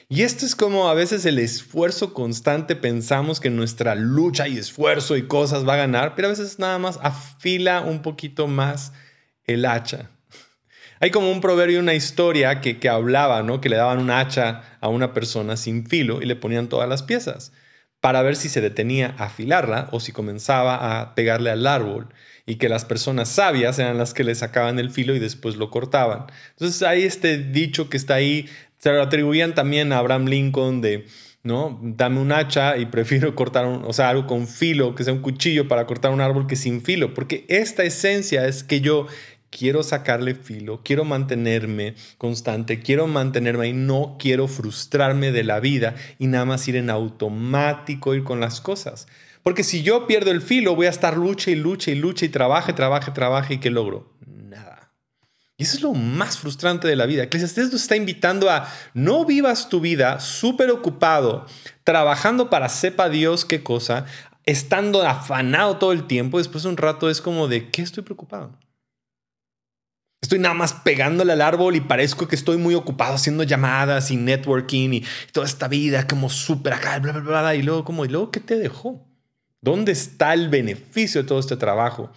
Y 0.08 0.22
esto 0.22 0.46
es 0.46 0.54
como 0.54 0.88
a 0.88 0.94
veces 0.94 1.26
el 1.26 1.40
esfuerzo 1.40 2.14
constante, 2.14 2.76
pensamos 2.76 3.40
que 3.40 3.50
nuestra 3.50 3.96
lucha 3.96 4.46
y 4.46 4.56
esfuerzo 4.56 5.16
y 5.16 5.26
cosas 5.26 5.66
va 5.66 5.74
a 5.74 5.78
ganar, 5.78 6.14
pero 6.14 6.28
a 6.28 6.30
veces 6.30 6.60
nada 6.60 6.78
más 6.78 7.00
afila 7.02 7.80
un 7.80 8.02
poquito 8.02 8.46
más 8.46 8.92
el 9.44 9.64
hacha. 9.66 10.10
Hay 11.00 11.10
como 11.10 11.30
un 11.32 11.40
proverbio, 11.40 11.80
una 11.80 11.94
historia 11.94 12.60
que, 12.60 12.78
que 12.78 12.88
hablaba, 12.88 13.42
¿no? 13.42 13.60
Que 13.60 13.68
le 13.68 13.76
daban 13.76 13.98
un 13.98 14.10
hacha 14.10 14.78
a 14.80 14.88
una 14.88 15.12
persona 15.12 15.56
sin 15.56 15.86
filo 15.86 16.22
y 16.22 16.26
le 16.26 16.36
ponían 16.36 16.68
todas 16.68 16.88
las 16.88 17.02
piezas 17.02 17.52
para 18.00 18.22
ver 18.22 18.36
si 18.36 18.48
se 18.48 18.60
detenía 18.60 19.14
a 19.18 19.24
afilarla 19.24 19.88
o 19.90 19.98
si 19.98 20.12
comenzaba 20.12 21.00
a 21.00 21.16
pegarle 21.16 21.50
al 21.50 21.66
árbol 21.66 22.08
y 22.46 22.54
que 22.54 22.68
las 22.68 22.84
personas 22.84 23.28
sabias 23.28 23.78
eran 23.80 23.98
las 23.98 24.14
que 24.14 24.22
le 24.22 24.34
sacaban 24.36 24.78
el 24.78 24.90
filo 24.90 25.14
y 25.16 25.18
después 25.18 25.56
lo 25.56 25.70
cortaban. 25.70 26.26
Entonces 26.50 26.82
hay 26.82 27.02
este 27.02 27.38
dicho 27.38 27.90
que 27.90 27.96
está 27.96 28.14
ahí 28.14 28.48
se 28.86 28.92
lo 28.92 29.02
atribuían 29.02 29.52
también 29.52 29.92
a 29.92 29.98
Abraham 29.98 30.26
Lincoln 30.26 30.80
de, 30.80 31.06
¿no? 31.42 31.80
Dame 31.82 32.20
un 32.20 32.30
hacha 32.30 32.76
y 32.76 32.86
prefiero 32.86 33.34
cortar, 33.34 33.66
un, 33.66 33.84
o 33.84 33.92
sea, 33.92 34.10
algo 34.10 34.28
con 34.28 34.46
filo, 34.46 34.94
que 34.94 35.02
sea 35.02 35.12
un 35.12 35.22
cuchillo 35.22 35.66
para 35.66 35.86
cortar 35.86 36.12
un 36.12 36.20
árbol 36.20 36.46
que 36.46 36.54
sin 36.54 36.80
filo, 36.80 37.12
porque 37.12 37.44
esta 37.48 37.82
esencia 37.82 38.46
es 38.46 38.62
que 38.62 38.80
yo 38.80 39.08
quiero 39.50 39.82
sacarle 39.82 40.36
filo, 40.36 40.82
quiero 40.84 41.04
mantenerme 41.04 41.96
constante, 42.16 42.78
quiero 42.78 43.08
mantenerme 43.08 43.66
y 43.66 43.72
no 43.72 44.18
quiero 44.20 44.46
frustrarme 44.46 45.32
de 45.32 45.42
la 45.42 45.58
vida 45.58 45.96
y 46.20 46.28
nada 46.28 46.44
más 46.44 46.68
ir 46.68 46.76
en 46.76 46.88
automático, 46.88 48.14
ir 48.14 48.22
con 48.22 48.38
las 48.38 48.60
cosas. 48.60 49.08
Porque 49.42 49.64
si 49.64 49.82
yo 49.82 50.06
pierdo 50.06 50.30
el 50.30 50.42
filo, 50.42 50.76
voy 50.76 50.86
a 50.86 50.90
estar 50.90 51.16
lucha 51.16 51.50
y 51.50 51.56
lucha 51.56 51.90
y 51.90 51.96
lucha 51.96 52.24
y 52.24 52.28
trabaje, 52.28 52.72
trabaje, 52.72 53.10
trabaje 53.10 53.54
y 53.54 53.58
¿qué 53.58 53.70
logro? 53.70 54.12
Y 55.58 55.62
eso 55.62 55.76
es 55.76 55.82
lo 55.82 55.94
más 55.94 56.38
frustrante 56.38 56.86
de 56.86 56.96
la 56.96 57.06
vida. 57.06 57.22
Eclesiastés 57.22 57.72
nos 57.72 57.82
está 57.82 57.96
invitando 57.96 58.50
a 58.50 58.68
no 58.92 59.24
vivas 59.24 59.70
tu 59.70 59.80
vida 59.80 60.20
súper 60.20 60.70
ocupado, 60.70 61.46
trabajando 61.82 62.50
para 62.50 62.68
sepa 62.68 63.08
Dios 63.08 63.46
qué 63.46 63.62
cosa, 63.62 64.04
estando 64.44 65.02
afanado 65.02 65.78
todo 65.78 65.92
el 65.92 66.06
tiempo. 66.06 66.38
Después 66.38 66.64
de 66.64 66.70
un 66.70 66.76
rato 66.76 67.08
es 67.08 67.22
como 67.22 67.48
de, 67.48 67.70
¿qué 67.70 67.80
estoy 67.80 68.02
preocupado? 68.02 68.58
Estoy 70.20 70.40
nada 70.40 70.54
más 70.54 70.72
pegándole 70.72 71.32
al 71.32 71.40
árbol 71.40 71.76
y 71.76 71.80
parezco 71.80 72.28
que 72.28 72.36
estoy 72.36 72.58
muy 72.58 72.74
ocupado 72.74 73.14
haciendo 73.14 73.42
llamadas 73.42 74.10
y 74.10 74.16
networking 74.16 74.90
y 74.92 75.04
toda 75.32 75.46
esta 75.46 75.68
vida 75.68 76.06
como 76.06 76.28
súper 76.28 76.74
acá, 76.74 76.98
bla, 76.98 77.12
bla, 77.12 77.40
bla, 77.40 77.54
y 77.54 77.62
luego 77.62 78.04
¿y 78.04 78.08
luego 78.08 78.30
qué 78.30 78.40
te 78.40 78.58
dejó? 78.58 79.06
¿Dónde 79.60 79.92
está 79.92 80.34
el 80.34 80.48
beneficio 80.48 81.22
de 81.22 81.28
todo 81.28 81.38
este 81.38 81.56
trabajo? 81.56 82.12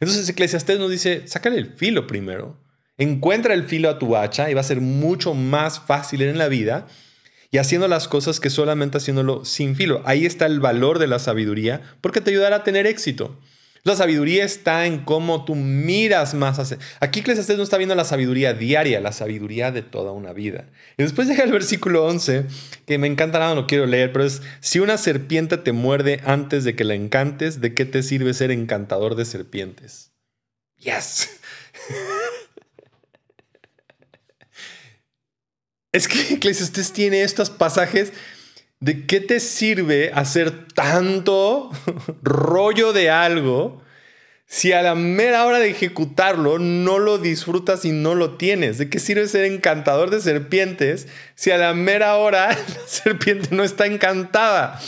Entonces 0.00 0.28
Eclesiastés 0.28 0.78
nos 0.78 0.90
dice, 0.90 1.26
sácale 1.26 1.56
el 1.58 1.74
filo 1.74 2.06
primero. 2.06 2.65
Encuentra 2.98 3.54
el 3.54 3.64
filo 3.64 3.90
a 3.90 3.98
tu 3.98 4.16
hacha 4.16 4.50
y 4.50 4.54
va 4.54 4.60
a 4.60 4.64
ser 4.64 4.80
mucho 4.80 5.34
más 5.34 5.80
fácil 5.80 6.22
en 6.22 6.38
la 6.38 6.48
vida 6.48 6.86
y 7.50 7.58
haciendo 7.58 7.88
las 7.88 8.08
cosas 8.08 8.40
que 8.40 8.50
solamente 8.50 8.98
haciéndolo 8.98 9.44
sin 9.44 9.76
filo. 9.76 10.02
Ahí 10.04 10.26
está 10.26 10.46
el 10.46 10.60
valor 10.60 10.98
de 10.98 11.06
la 11.06 11.18
sabiduría 11.18 11.82
porque 12.00 12.20
te 12.20 12.30
ayudará 12.30 12.56
a 12.56 12.64
tener 12.64 12.86
éxito. 12.86 13.38
La 13.86 13.94
sabiduría 13.94 14.44
está 14.44 14.84
en 14.86 15.04
cómo 15.04 15.44
tú 15.44 15.54
miras 15.54 16.34
más. 16.34 16.58
Hacia... 16.58 16.76
Aquí 16.98 17.20
Eclesiastes 17.20 17.56
no 17.56 17.62
está 17.62 17.76
viendo 17.76 17.94
la 17.94 18.02
sabiduría 18.02 18.52
diaria, 18.52 18.98
la 19.00 19.12
sabiduría 19.12 19.70
de 19.70 19.82
toda 19.82 20.10
una 20.10 20.32
vida. 20.32 20.64
Y 20.98 21.04
después 21.04 21.28
llega 21.28 21.44
el 21.44 21.52
versículo 21.52 22.04
11, 22.04 22.46
que 22.84 22.98
me 22.98 23.06
encanta 23.06 23.38
nada, 23.38 23.54
no 23.54 23.68
quiero 23.68 23.86
leer, 23.86 24.12
pero 24.12 24.24
es, 24.24 24.42
si 24.58 24.80
una 24.80 24.98
serpiente 24.98 25.56
te 25.56 25.70
muerde 25.70 26.20
antes 26.24 26.64
de 26.64 26.74
que 26.74 26.82
la 26.82 26.94
encantes, 26.94 27.60
¿de 27.60 27.74
qué 27.74 27.84
te 27.84 28.02
sirve 28.02 28.34
ser 28.34 28.50
encantador 28.50 29.14
de 29.14 29.24
serpientes? 29.24 30.10
Yes. 30.78 31.30
Es 35.92 36.08
que 36.08 36.20
Eclesiastes 36.34 36.92
tiene 36.92 37.22
estos 37.22 37.50
pasajes 37.50 38.12
de 38.80 39.06
qué 39.06 39.20
te 39.20 39.40
sirve 39.40 40.10
hacer 40.14 40.68
tanto 40.68 41.70
rollo 42.22 42.92
de 42.92 43.10
algo 43.10 43.82
si 44.48 44.72
a 44.72 44.80
la 44.80 44.94
mera 44.94 45.44
hora 45.44 45.58
de 45.58 45.70
ejecutarlo 45.70 46.60
no 46.60 46.98
lo 46.98 47.18
disfrutas 47.18 47.84
y 47.84 47.90
no 47.90 48.14
lo 48.14 48.36
tienes. 48.36 48.78
¿De 48.78 48.88
qué 48.88 49.00
sirve 49.00 49.26
ser 49.26 49.44
encantador 49.44 50.10
de 50.10 50.20
serpientes 50.20 51.08
si 51.34 51.50
a 51.50 51.58
la 51.58 51.74
mera 51.74 52.16
hora 52.16 52.48
la 52.50 52.86
serpiente 52.86 53.48
no 53.50 53.64
está 53.64 53.86
encantada? 53.86 54.80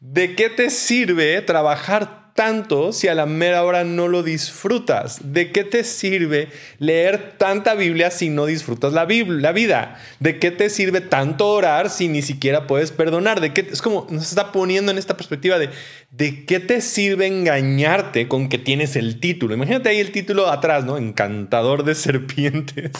¿De 0.00 0.34
qué 0.34 0.48
te 0.48 0.70
sirve 0.70 1.42
trabajar 1.42 2.25
tanto 2.36 2.92
si 2.92 3.08
a 3.08 3.14
la 3.14 3.26
mera 3.26 3.64
hora 3.64 3.82
no 3.82 4.06
lo 4.06 4.22
disfrutas? 4.22 5.32
¿De 5.32 5.50
qué 5.50 5.64
te 5.64 5.82
sirve 5.82 6.48
leer 6.78 7.34
tanta 7.38 7.74
Biblia 7.74 8.12
si 8.12 8.28
no 8.28 8.46
disfrutas 8.46 8.92
la, 8.92 9.06
la 9.06 9.52
vida? 9.52 10.00
¿De 10.20 10.38
qué 10.38 10.52
te 10.52 10.70
sirve 10.70 11.00
tanto 11.00 11.48
orar 11.48 11.90
si 11.90 12.06
ni 12.06 12.22
siquiera 12.22 12.68
puedes 12.68 12.92
perdonar? 12.92 13.40
¿De 13.40 13.52
qué, 13.52 13.66
es 13.72 13.82
como 13.82 14.06
nos 14.10 14.28
está 14.28 14.52
poniendo 14.52 14.92
en 14.92 14.98
esta 14.98 15.16
perspectiva 15.16 15.58
de 15.58 15.70
¿de 16.10 16.44
qué 16.44 16.60
te 16.60 16.80
sirve 16.80 17.26
engañarte 17.26 18.28
con 18.28 18.48
que 18.48 18.58
tienes 18.58 18.96
el 18.96 19.20
título? 19.20 19.54
Imagínate 19.54 19.88
ahí 19.88 19.98
el 19.98 20.12
título 20.12 20.48
atrás, 20.48 20.84
¿no? 20.84 20.96
Encantador 20.96 21.84
de 21.84 21.94
serpientes. 21.94 22.92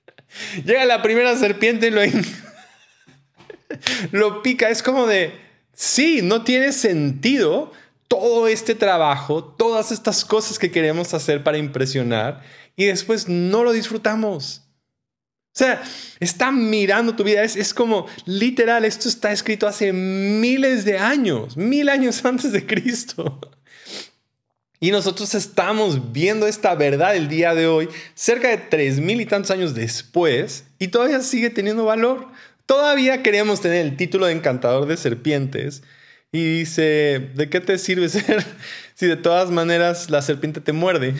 Llega 0.64 0.84
la 0.84 1.02
primera 1.02 1.36
serpiente 1.36 1.88
y 1.88 1.90
lo, 1.90 2.00
lo 4.12 4.42
pica. 4.42 4.68
Es 4.68 4.82
como 4.82 5.06
de, 5.06 5.32
sí, 5.72 6.20
no 6.22 6.44
tiene 6.44 6.72
sentido 6.72 7.72
todo 8.12 8.46
este 8.46 8.74
trabajo, 8.74 9.42
todas 9.42 9.90
estas 9.90 10.22
cosas 10.22 10.58
que 10.58 10.70
queremos 10.70 11.14
hacer 11.14 11.42
para 11.42 11.56
impresionar 11.56 12.42
y 12.76 12.84
después 12.84 13.26
no 13.26 13.64
lo 13.64 13.72
disfrutamos. 13.72 14.60
O 15.46 15.58
sea, 15.58 15.82
está 16.20 16.52
mirando 16.52 17.16
tu 17.16 17.24
vida. 17.24 17.42
Es, 17.42 17.56
es, 17.56 17.72
como 17.72 18.06
literal, 18.26 18.84
esto 18.84 19.08
está 19.08 19.32
escrito 19.32 19.66
hace 19.66 19.94
miles 19.94 20.84
de 20.84 20.98
años, 20.98 21.56
mil 21.56 21.88
años 21.88 22.22
antes 22.26 22.52
de 22.52 22.66
Cristo. 22.66 23.40
Y 24.78 24.90
nosotros 24.90 25.34
estamos 25.34 26.12
viendo 26.12 26.46
esta 26.46 26.74
verdad 26.74 27.16
el 27.16 27.28
día 27.28 27.54
de 27.54 27.66
hoy, 27.66 27.88
cerca 28.14 28.48
de 28.48 28.58
tres 28.58 29.00
mil 29.00 29.22
y 29.22 29.26
tantos 29.26 29.52
años 29.52 29.72
después, 29.72 30.64
y 30.78 30.88
todavía 30.88 31.20
sigue 31.20 31.48
teniendo 31.48 31.86
valor. 31.86 32.28
Todavía 32.66 33.22
queremos 33.22 33.62
tener 33.62 33.86
el 33.86 33.96
título 33.96 34.26
de 34.26 34.32
encantador 34.32 34.84
de 34.84 34.98
serpientes, 34.98 35.82
y 36.32 36.60
dice, 36.60 37.30
¿de 37.34 37.50
qué 37.50 37.60
te 37.60 37.78
sirve 37.78 38.08
ser 38.08 38.44
si 38.94 39.06
de 39.06 39.16
todas 39.16 39.50
maneras 39.50 40.10
la 40.10 40.22
serpiente 40.22 40.60
te 40.60 40.72
muerde? 40.72 41.14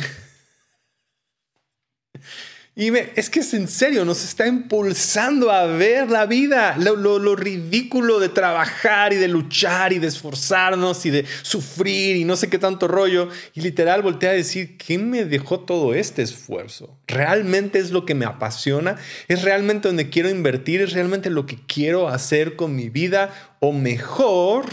Y 2.75 2.88
es 2.97 3.28
que 3.28 3.40
es 3.40 3.52
en 3.52 3.69
serio, 3.69 4.07
nos 4.07 4.25
está 4.25 4.47
impulsando 4.47 5.50
a 5.50 5.66
ver 5.66 6.11
la 6.11 6.25
vida, 6.25 6.75
lo, 6.78 6.97
lo, 6.97 7.37
ridículo 7.37 8.19
de 8.19 8.31
trabajar 8.31 9.12
y 9.12 9.16
de 9.16 9.28
luchar 9.28 9.92
y 9.92 9.99
de 9.99 10.07
esforzarnos 10.07 11.04
y 11.04 11.11
de 11.11 11.26
sufrir 11.42 12.16
y 12.16 12.25
no 12.25 12.35
sé 12.35 12.49
qué 12.49 12.59
tanto 12.59 12.88
rollo. 12.88 13.28
Y 13.52 13.61
literal 13.61 14.00
voltea 14.00 14.31
a 14.31 14.33
decir, 14.33 14.78
¿quién 14.78 15.11
me 15.11 15.26
dejó 15.26 15.61
todo 15.61 15.92
este 15.92 16.23
esfuerzo? 16.23 16.99
¿Realmente 17.07 17.78
es 17.78 17.90
lo 17.90 18.07
que 18.07 18.14
me 18.14 18.25
apasiona? 18.25 18.97
¿Es 19.28 19.42
realmente 19.42 19.88
donde 19.88 20.09
quiero 20.09 20.31
invertir? 20.31 20.81
¿Es 20.81 20.95
realmente 20.95 21.28
lo 21.28 21.45
que 21.45 21.59
quiero 21.66 22.09
hacer 22.09 22.57
con 22.57 22.75
mi 22.75 22.88
vida? 22.88 23.59
O 23.61 23.73
mejor, 23.73 24.64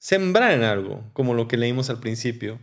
sembrar 0.00 0.50
en 0.50 0.64
algo, 0.64 1.08
como 1.12 1.34
lo 1.34 1.46
que 1.46 1.56
leímos 1.56 1.90
al 1.90 2.00
principio 2.00 2.58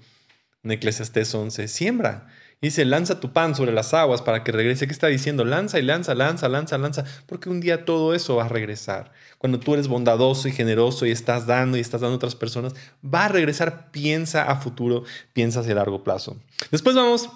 en 0.63 0.71
Eclesiastes 0.71 1.33
11, 1.33 1.69
siembra 1.69 2.27
dice, 2.61 2.85
lanza 2.85 3.19
tu 3.19 3.33
pan 3.33 3.55
sobre 3.55 3.71
las 3.71 3.93
aguas 3.93 4.21
para 4.21 4.43
que 4.43 4.51
regrese. 4.51 4.87
¿Qué 4.87 4.93
está 4.93 5.07
diciendo? 5.07 5.45
Lanza 5.45 5.79
y 5.79 5.83
lanza, 5.83 6.15
lanza, 6.15 6.49
lanza, 6.49 6.77
lanza. 6.77 7.05
Porque 7.25 7.49
un 7.49 7.59
día 7.59 7.85
todo 7.85 8.13
eso 8.13 8.35
va 8.35 8.45
a 8.45 8.49
regresar. 8.49 9.11
Cuando 9.37 9.59
tú 9.59 9.73
eres 9.73 9.87
bondadoso 9.87 10.47
y 10.47 10.51
generoso 10.51 11.05
y 11.05 11.11
estás 11.11 11.45
dando 11.45 11.77
y 11.77 11.81
estás 11.81 12.01
dando 12.01 12.13
a 12.13 12.17
otras 12.17 12.35
personas, 12.35 12.73
va 13.03 13.25
a 13.25 13.29
regresar. 13.29 13.91
Piensa 13.91 14.43
a 14.43 14.55
futuro, 14.57 15.03
piensa 15.33 15.59
hacia 15.59 15.75
largo 15.75 16.03
plazo. 16.03 16.37
Después 16.71 16.95
vamos 16.95 17.29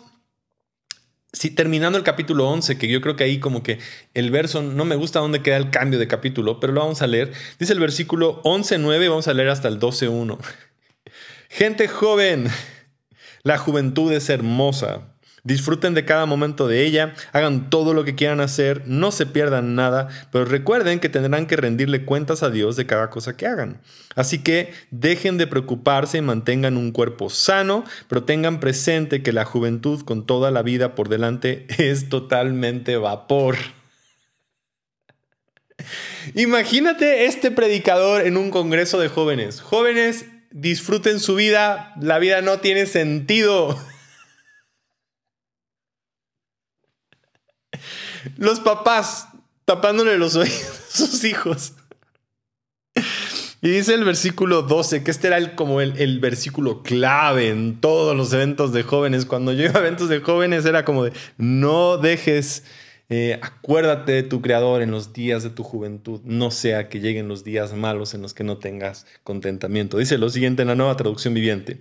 Sí, 1.34 1.50
terminando 1.50 1.98
el 1.98 2.04
capítulo 2.04 2.50
11, 2.50 2.78
que 2.78 2.90
yo 2.90 3.00
creo 3.00 3.16
que 3.16 3.24
ahí 3.24 3.40
como 3.40 3.64
que 3.64 3.80
el 4.14 4.32
verso, 4.32 4.62
no 4.62 4.84
me 4.84 4.98
gusta 4.98 5.20
dónde 5.20 5.42
queda 5.42 5.56
el 5.56 5.70
cambio 5.70 5.98
de 5.98 6.08
capítulo, 6.08 6.60
pero 6.60 6.74
lo 6.74 6.82
vamos 6.82 7.02
a 7.02 7.08
leer. 7.08 7.32
Dice 7.58 7.72
el 7.72 7.80
versículo 7.80 8.42
11.9, 8.44 9.10
vamos 9.10 9.28
a 9.30 9.34
leer 9.34 9.50
hasta 9.50 9.70
el 9.70 9.80
12.1. 9.80 10.38
Gente 11.50 11.88
joven, 11.88 12.50
la 13.44 13.58
juventud 13.58 14.12
es 14.12 14.30
hermosa. 14.30 15.11
Disfruten 15.44 15.96
de 15.96 16.06
cada 16.06 16.28
momento 16.28 16.68
de 16.68 16.86
ella, 16.86 17.16
hagan 17.34 17.72
todo 17.72 17.96
lo 17.96 18.04
que 18.04 18.14
quieran 18.14 18.42
hacer, 18.42 18.84
no 18.86 19.12
se 19.12 19.26
pierdan 19.26 19.74
nada, 19.74 20.08
pero 20.32 20.46
recuerden 20.46 21.00
que 21.00 21.10
tendrán 21.10 21.48
que 21.48 21.56
rendirle 21.56 22.06
cuentas 22.06 22.44
a 22.44 22.52
Dios 22.52 22.76
de 22.76 22.86
cada 22.86 23.10
cosa 23.10 23.36
que 23.36 23.48
hagan. 23.48 23.82
Así 24.16 24.44
que 24.44 24.72
dejen 24.92 25.40
de 25.40 25.48
preocuparse 25.48 26.20
y 26.20 26.22
mantengan 26.22 26.78
un 26.78 26.92
cuerpo 26.92 27.32
sano, 27.32 27.86
pero 28.08 28.24
tengan 28.24 28.60
presente 28.60 29.24
que 29.24 29.34
la 29.34 29.44
juventud 29.44 30.04
con 30.04 30.28
toda 30.28 30.52
la 30.52 30.62
vida 30.62 30.94
por 30.94 31.10
delante 31.10 31.66
es 31.80 32.10
totalmente 32.10 32.98
vapor. 32.98 33.58
Imagínate 36.36 37.26
este 37.26 37.50
predicador 37.50 38.28
en 38.28 38.38
un 38.38 38.52
congreso 38.52 39.00
de 39.00 39.08
jóvenes. 39.08 39.60
Jóvenes, 39.60 40.26
disfruten 40.52 41.20
su 41.20 41.34
vida, 41.34 41.96
la 42.00 42.20
vida 42.20 42.44
no 42.44 42.60
tiene 42.60 42.86
sentido. 42.86 43.80
Los 48.38 48.60
papás 48.60 49.28
tapándole 49.66 50.18
los 50.18 50.36
oídos 50.36 50.80
a 50.94 50.98
sus 50.98 51.24
hijos. 51.24 51.74
Y 53.64 53.70
dice 53.70 53.94
el 53.94 54.04
versículo 54.04 54.64
12, 54.64 55.04
que 55.04 55.12
este 55.12 55.28
era 55.28 55.38
el, 55.38 55.54
como 55.54 55.82
el, 55.82 56.20
versículo 56.20 56.82
clave 56.82 57.50
en 57.50 57.80
todos 57.80 58.18
los 58.18 58.34
eventos 58.34 58.74
de 58.74 58.82
jóvenes. 58.82 59.26
Cuando 59.26 59.54
yo 59.54 59.66
iba 59.66 59.80
a 59.80 59.82
eventos 59.82 60.10
de 60.10 60.20
jóvenes 60.20 60.66
era 60.66 60.84
como 60.84 61.04
de, 61.04 61.14
no 61.38 62.00
dejes, 62.00 62.64
eh, 63.10 63.40
acuérdate 63.40 64.14
de 64.14 64.24
tu 64.24 64.42
creador 64.42 64.82
en 64.82 64.90
los 64.90 65.14
días 65.14 65.44
de 65.44 65.52
tu 65.52 65.62
juventud, 65.62 66.22
no 66.24 66.50
sea 66.50 66.90
que 66.90 67.00
lleguen 67.00 67.28
los 67.28 67.44
días 67.44 67.74
malos 67.74 68.16
en 68.16 68.24
los 68.24 68.34
que 68.34 68.44
no 68.44 68.58
tengas 68.58 69.06
contentamiento. 69.24 70.00
Dice 70.00 70.18
lo 70.18 70.30
siguiente 70.30 70.64
en 70.64 70.70
la 70.70 70.76
nueva 70.76 70.98
traducción 70.98 71.36
viviente. 71.36 71.78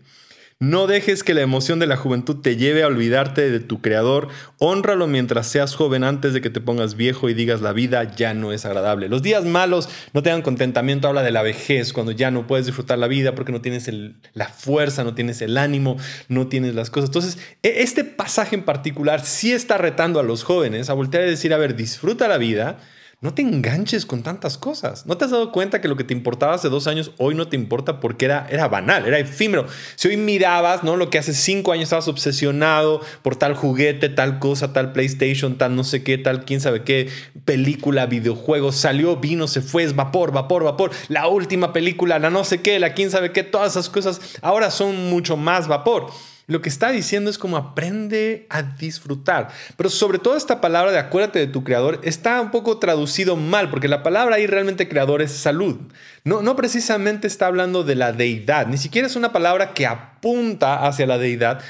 No 0.63 0.87
dejes 0.87 1.25
que 1.25 1.33
la 1.33 1.41
emoción 1.41 1.79
de 1.79 1.87
la 1.87 1.97
juventud 1.97 2.43
te 2.43 2.59
lleve 2.59 2.83
a 2.83 2.87
olvidarte 2.87 3.51
de 3.51 3.61
tu 3.61 3.81
creador. 3.81 4.29
Honralo 4.59 5.07
mientras 5.07 5.47
seas 5.47 5.75
joven 5.75 6.05
antes 6.05 6.35
de 6.35 6.43
que 6.43 6.51
te 6.51 6.61
pongas 6.61 6.97
viejo 6.97 7.31
y 7.31 7.35
digas 7.35 7.63
la 7.63 7.73
vida 7.73 8.15
ya 8.15 8.35
no 8.35 8.53
es 8.53 8.67
agradable. 8.67 9.09
Los 9.09 9.23
días 9.23 9.47
malos 9.47 9.89
no 10.13 10.23
te 10.23 10.29
dan 10.29 10.43
contentamiento. 10.43 11.09
Habla 11.09 11.23
de 11.23 11.31
la 11.31 11.41
vejez, 11.41 11.95
cuando 11.95 12.13
ya 12.13 12.31
no 12.31 12.47
puedes 12.47 12.67
disfrutar 12.67 12.99
la 12.99 13.07
vida 13.07 13.35
porque 13.35 13.53
no 13.53 13.63
tienes 13.63 13.91
la 14.35 14.49
fuerza, 14.49 15.03
no 15.03 15.15
tienes 15.15 15.41
el 15.41 15.57
ánimo, 15.57 15.97
no 16.29 16.49
tienes 16.49 16.75
las 16.75 16.91
cosas. 16.91 17.09
Entonces, 17.09 17.39
e, 17.63 17.81
este 17.81 18.05
pasaje 18.05 18.55
en 18.55 18.65
particular 18.65 19.25
sí 19.25 19.53
está 19.53 19.79
retando 19.79 20.21
a 20.21 20.23
los 20.23 20.45
jóvenes 20.45 20.91
a 20.91 20.93
voltear 20.93 21.25
y 21.25 21.31
decir, 21.31 21.55
a 21.55 21.57
ver, 21.57 21.75
disfruta 21.75 22.29
la 22.29 22.37
vida 22.37 22.77
no 23.23 23.35
te 23.35 23.43
enganches 23.43 24.07
con 24.07 24.23
tantas 24.23 24.57
cosas. 24.57 25.05
¿No 25.05 25.19
te 25.19 25.27
has 25.27 25.31
dado 25.31 25.53
cuenta 25.53 25.83
que 25.83 25.89
lo 25.89 25.97
que 25.97 26.05
te 26.05 26.15
importaba 26.15 26.55
hace 26.55 26.71
dos 26.71 26.87
años 26.87 27.13
hoy 27.19 27.35
no 27.35 27.49
te 27.49 27.57
importa 27.57 28.01
porque 28.01 28.25
era, 28.25 28.47
era 28.51 28.67
banal, 28.67 29.07
era 29.07 29.19
efímero? 29.19 29.67
Si 29.97 30.09
hoy 30.09 30.17
mirabas, 30.17 30.85
¿no? 30.85 30.97
Lo 30.97 31.11
que 31.11 31.19
hace 31.19 31.35
cinco 31.35 31.73
años 31.73 31.85
estabas 31.85 32.09
obsesionado 32.09 33.03
por 33.21 33.37
tal 33.37 33.55
juguete, 33.55 34.09
tal 34.09 34.39
cosa, 34.39 34.73
tal 34.73 34.93
PlayStation, 34.93 35.59
tal 35.59 35.77
no 35.77 35.85
sé 35.85 36.03
qué, 36.03 36.17
tal 36.17 36.47
quién 36.47 36.63
sabe 36.63 36.83
qué, 36.83 37.11
película, 37.45 38.07
videojuego, 38.07 38.73
salió, 38.73 39.19
vino, 39.19 39.49
se 39.49 39.61
fue, 39.61 39.83
es 39.83 39.95
vapor, 39.95 40.33
vapor, 40.33 40.65
vapor. 40.65 40.91
La 41.09 41.29
última 41.29 41.75
película, 41.75 42.19
la 42.19 42.31
no 42.31 42.45
sé 42.45 42.63
qué, 42.63 42.79
la 42.79 42.95
quién 42.95 43.11
sabe 43.11 43.33
qué, 43.33 43.43
todas 43.43 43.73
esas 43.73 43.91
cosas 43.91 44.19
ahora 44.41 44.71
son 44.71 45.11
mucho 45.11 45.37
más 45.37 45.69
vapor. 45.69 46.11
Lo 46.51 46.61
que 46.63 46.69
está 46.69 46.91
diciendo 46.91 47.31
es 47.31 47.39
como 47.39 47.57
aprende 47.57 48.49
a 48.51 48.63
disfrutar. 48.63 49.51
Pero 49.77 49.89
sobre 49.89 50.19
todo 50.19 50.37
esta 50.37 50.61
palabra 50.61 50.91
de 50.91 50.99
acuérdate 50.99 51.39
de 51.39 51.47
tu 51.47 51.63
creador 51.63 52.01
está 52.03 52.41
un 52.41 52.51
poco 52.51 52.81
traducido 52.81 53.37
mal, 53.37 53.71
porque 53.71 53.87
la 53.87 54.03
palabra 54.03 54.35
ahí 54.35 54.49
realmente 54.49 54.89
creador 54.89 55.23
es 55.23 55.31
salud. 55.31 55.79
No, 56.25 56.43
no 56.43 56.57
precisamente 56.57 57.29
está 57.29 57.47
hablando 57.47 57.85
de 57.85 57.95
la 57.95 58.13
deidad, 58.13 58.67
ni 58.67 58.79
siquiera 58.79 59.07
es 59.07 59.15
una 59.15 59.33
palabra 59.33 59.75
que 59.75 59.87
apunta 59.87 60.89
hacia 60.89 61.07
la 61.07 61.19
deidad. 61.19 61.63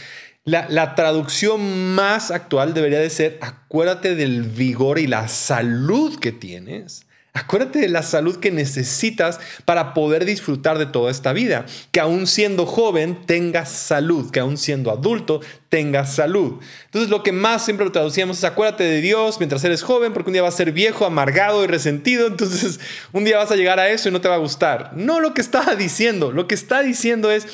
La, 0.45 0.67
la, 0.71 0.95
traducción 0.95 1.95
más 1.95 2.31
actual 2.31 2.73
debería 2.73 3.01
de 3.01 3.11
ser 3.11 3.39
acuérdate 3.43 4.15
del 4.15 4.45
vigor 4.45 4.99
y 4.99 5.07
la 5.07 5.29
salud 5.29 6.19
que 6.19 6.33
tienes 6.33 7.07
Acuérdate 7.33 7.79
de 7.79 7.89
la 7.89 8.03
salud 8.03 8.41
que 8.41 8.51
necesitas 8.51 9.39
para 9.65 9.95
poder 9.95 10.25
disfrutar 10.25 10.79
de 10.79 10.87
toda 10.87 11.13
esta 11.13 11.33
vida. 11.33 11.65
Que 11.93 12.01
aún 12.01 12.27
siendo 12.27 12.67
joven 12.67 13.25
tengas 13.25 13.71
salud, 13.71 14.31
que 14.33 14.41
aún 14.41 14.57
siendo 14.57 14.91
adulto 14.91 15.41
tengas 15.69 16.13
salud. 16.13 16.55
Entonces 16.87 17.09
lo 17.09 17.23
que 17.23 17.31
más 17.31 17.65
siempre 17.65 17.87
lo 17.87 17.93
traducíamos 17.93 18.39
es 18.39 18.45
acuérdate 18.45 18.83
de 18.83 19.01
Dios 19.01 19.39
mientras 19.39 19.63
eres 19.63 19.83
joven 19.85 20.13
porque 20.13 20.31
un 20.31 20.33
día 20.33 20.43
vas 20.43 20.55
a 20.55 20.57
ser 20.57 20.73
viejo, 20.73 21.07
amargado 21.07 21.63
y 21.63 21.69
resentido. 21.69 22.27
Entonces 22.27 22.81
un 23.13 23.25
día 23.25 23.39
vas 23.39 23.53
a 23.53 23.57
llegar 23.57 23.79
a 23.79 23.89
eso 23.89 24.09
y 24.09 24.13
no 24.13 24.21
te 24.21 24.29
va 24.29 24.35
a 24.35 24.39
gustar. 24.39 24.93
No 24.97 25.21
lo 25.21 25.33
que 25.33 25.41
estaba 25.41 25.77
diciendo. 25.77 26.33
Lo 26.33 26.49
que 26.49 26.57
está 26.57 26.83
diciendo 26.83 27.31
es 27.31 27.47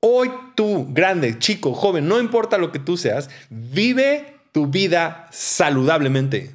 hoy 0.00 0.30
tú, 0.56 0.88
grande, 0.90 1.38
chico, 1.38 1.72
joven, 1.72 2.08
no 2.08 2.18
importa 2.18 2.58
lo 2.58 2.72
que 2.72 2.80
tú 2.80 2.96
seas, 2.96 3.30
vive 3.48 4.38
tu 4.50 4.66
vida 4.66 5.28
saludablemente. 5.30 6.53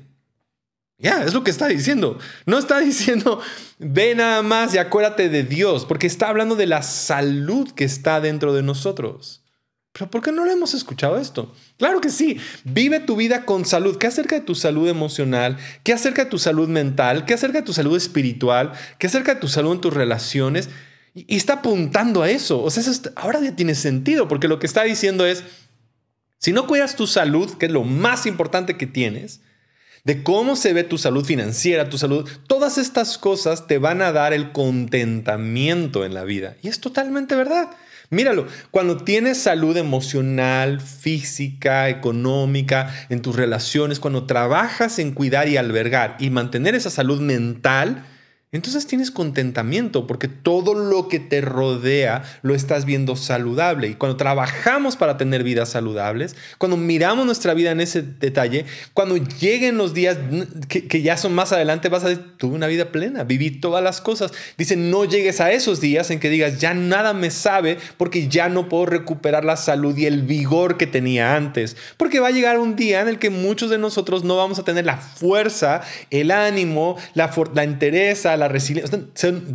Ya, 0.99 1.23
es 1.23 1.33
lo 1.33 1.45
que 1.45 1.51
está 1.51 1.67
diciendo. 1.67 2.19
No 2.45 2.59
está 2.59 2.79
diciendo, 2.81 3.41
ve 3.79 4.13
nada 4.15 4.43
más 4.43 4.73
y 4.73 4.77
acuérdate 4.77 5.29
de 5.29 5.43
Dios, 5.43 5.85
porque 5.85 6.07
está 6.07 6.27
hablando 6.27 6.55
de 6.55 6.67
la 6.67 6.83
salud 6.83 7.71
que 7.71 7.85
está 7.85 8.19
dentro 8.19 8.53
de 8.53 8.63
nosotros. 8.63 9.41
Pero 9.93 10.11
¿por 10.11 10.21
qué 10.21 10.31
no 10.31 10.45
lo 10.45 10.51
hemos 10.51 10.73
escuchado 10.73 11.17
esto? 11.17 11.53
Claro 11.77 11.99
que 11.99 12.09
sí, 12.09 12.37
vive 12.63 12.99
tu 12.99 13.15
vida 13.15 13.45
con 13.45 13.65
salud. 13.65 13.97
¿Qué 13.97 14.07
acerca 14.07 14.35
de 14.35 14.41
tu 14.41 14.53
salud 14.53 14.87
emocional? 14.87 15.57
¿Qué 15.83 15.93
acerca 15.93 16.25
de 16.25 16.29
tu 16.29 16.37
salud 16.37 16.67
mental? 16.67 17.25
¿Qué 17.25 17.33
acerca 17.33 17.59
de 17.59 17.65
tu 17.65 17.73
salud 17.73 17.97
espiritual? 17.97 18.73
¿Qué 18.99 19.07
acerca 19.07 19.33
de 19.33 19.41
tu 19.41 19.47
salud 19.47 19.73
en 19.73 19.81
tus 19.81 19.93
relaciones? 19.93 20.69
Y, 21.15 21.35
está 21.35 21.53
apuntando 21.53 22.21
a 22.21 22.29
eso. 22.29 22.61
O 22.61 22.69
sea, 22.69 22.83
eso 22.83 23.09
ahora 23.15 23.41
ya 23.41 23.55
tiene 23.55 23.73
sentido, 23.73 24.27
porque 24.27 24.47
lo 24.47 24.59
que 24.59 24.67
está 24.67 24.83
diciendo 24.83 25.25
es, 25.25 25.43
si 26.37 26.53
no 26.53 26.67
cuidas 26.67 26.95
tu 26.95 27.07
salud, 27.07 27.57
que 27.57 27.65
es 27.65 27.71
lo 27.71 27.83
más 27.83 28.25
importante 28.27 28.77
que 28.77 28.85
tienes, 28.85 29.41
de 30.03 30.23
cómo 30.23 30.55
se 30.55 30.73
ve 30.73 30.83
tu 30.83 30.97
salud 30.97 31.25
financiera, 31.25 31.89
tu 31.89 31.97
salud, 31.97 32.29
todas 32.47 32.77
estas 32.77 33.17
cosas 33.17 33.67
te 33.67 33.77
van 33.77 34.01
a 34.01 34.11
dar 34.11 34.33
el 34.33 34.51
contentamiento 34.51 36.05
en 36.05 36.13
la 36.13 36.23
vida. 36.23 36.55
Y 36.61 36.67
es 36.67 36.79
totalmente 36.79 37.35
verdad. 37.35 37.69
Míralo, 38.11 38.47
cuando 38.71 38.97
tienes 38.97 39.37
salud 39.37 39.77
emocional, 39.77 40.81
física, 40.81 41.89
económica, 41.89 42.91
en 43.09 43.21
tus 43.21 43.35
relaciones, 43.35 43.99
cuando 43.99 44.25
trabajas 44.25 44.97
en 44.97 45.11
cuidar 45.11 45.47
y 45.47 45.57
albergar 45.57 46.17
y 46.19 46.31
mantener 46.31 46.73
esa 46.73 46.89
salud 46.89 47.21
mental, 47.21 48.05
entonces 48.51 48.87
tienes 48.87 49.11
contentamiento 49.11 50.07
porque 50.07 50.27
todo 50.27 50.73
lo 50.73 51.07
que 51.07 51.19
te 51.19 51.39
rodea 51.39 52.23
lo 52.41 52.55
estás 52.55 52.85
viendo 52.85 53.15
saludable. 53.15 53.89
Y 53.89 53.93
cuando 53.93 54.17
trabajamos 54.17 54.95
para 54.95 55.17
tener 55.17 55.43
vidas 55.43 55.69
saludables, 55.69 56.35
cuando 56.57 56.75
miramos 56.75 57.27
nuestra 57.27 57.53
vida 57.53 57.69
en 57.69 57.79
ese 57.79 58.01
detalle, 58.01 58.65
cuando 58.95 59.17
lleguen 59.17 59.77
los 59.77 59.93
días 59.93 60.17
que, 60.67 61.01
ya 61.03 61.15
son 61.15 61.35
más 61.35 61.51
adelante, 61.51 61.89
vas 61.89 62.03
a 62.03 62.09
decir, 62.09 62.25
tuve 62.37 62.55
una 62.55 62.65
vida 62.65 62.91
plena, 62.91 63.23
viví 63.23 63.51
todas 63.51 63.83
las 63.83 64.01
cosas. 64.01 64.31
Dice, 64.57 64.75
no 64.75 65.05
llegues 65.05 65.41
a 65.41 65.51
esos 65.51 65.79
días 65.79 66.09
en 66.09 66.19
que 66.19 66.31
digas, 66.31 66.59
ya 66.59 66.73
nada 66.73 67.13
me 67.13 67.29
sabe 67.29 67.77
porque 67.97 68.29
ya 68.29 68.49
no 68.49 68.67
puedo 68.67 68.87
recuperar 68.87 69.45
la 69.45 69.57
salud 69.57 69.95
y 69.95 70.07
el 70.07 70.23
vigor 70.23 70.77
que 70.77 70.87
tenía 70.87 71.35
antes. 71.35 71.77
Porque 71.97 72.19
va 72.19 72.29
a 72.29 72.31
llegar 72.31 72.57
un 72.57 72.75
día 72.75 73.01
en 73.01 73.09
el 73.09 73.19
que 73.19 73.29
muchos 73.29 73.69
de 73.69 73.77
nosotros 73.77 74.23
no 74.23 74.37
vamos 74.37 74.57
a 74.57 74.63
tener 74.63 74.85
la 74.85 74.97
fuerza, 74.97 75.81
el 76.09 76.31
ánimo, 76.31 76.97
la, 77.13 77.31
la 77.53 77.63
entereza, 77.63 78.38
la 78.39 78.47
resiliencia, 78.47 78.99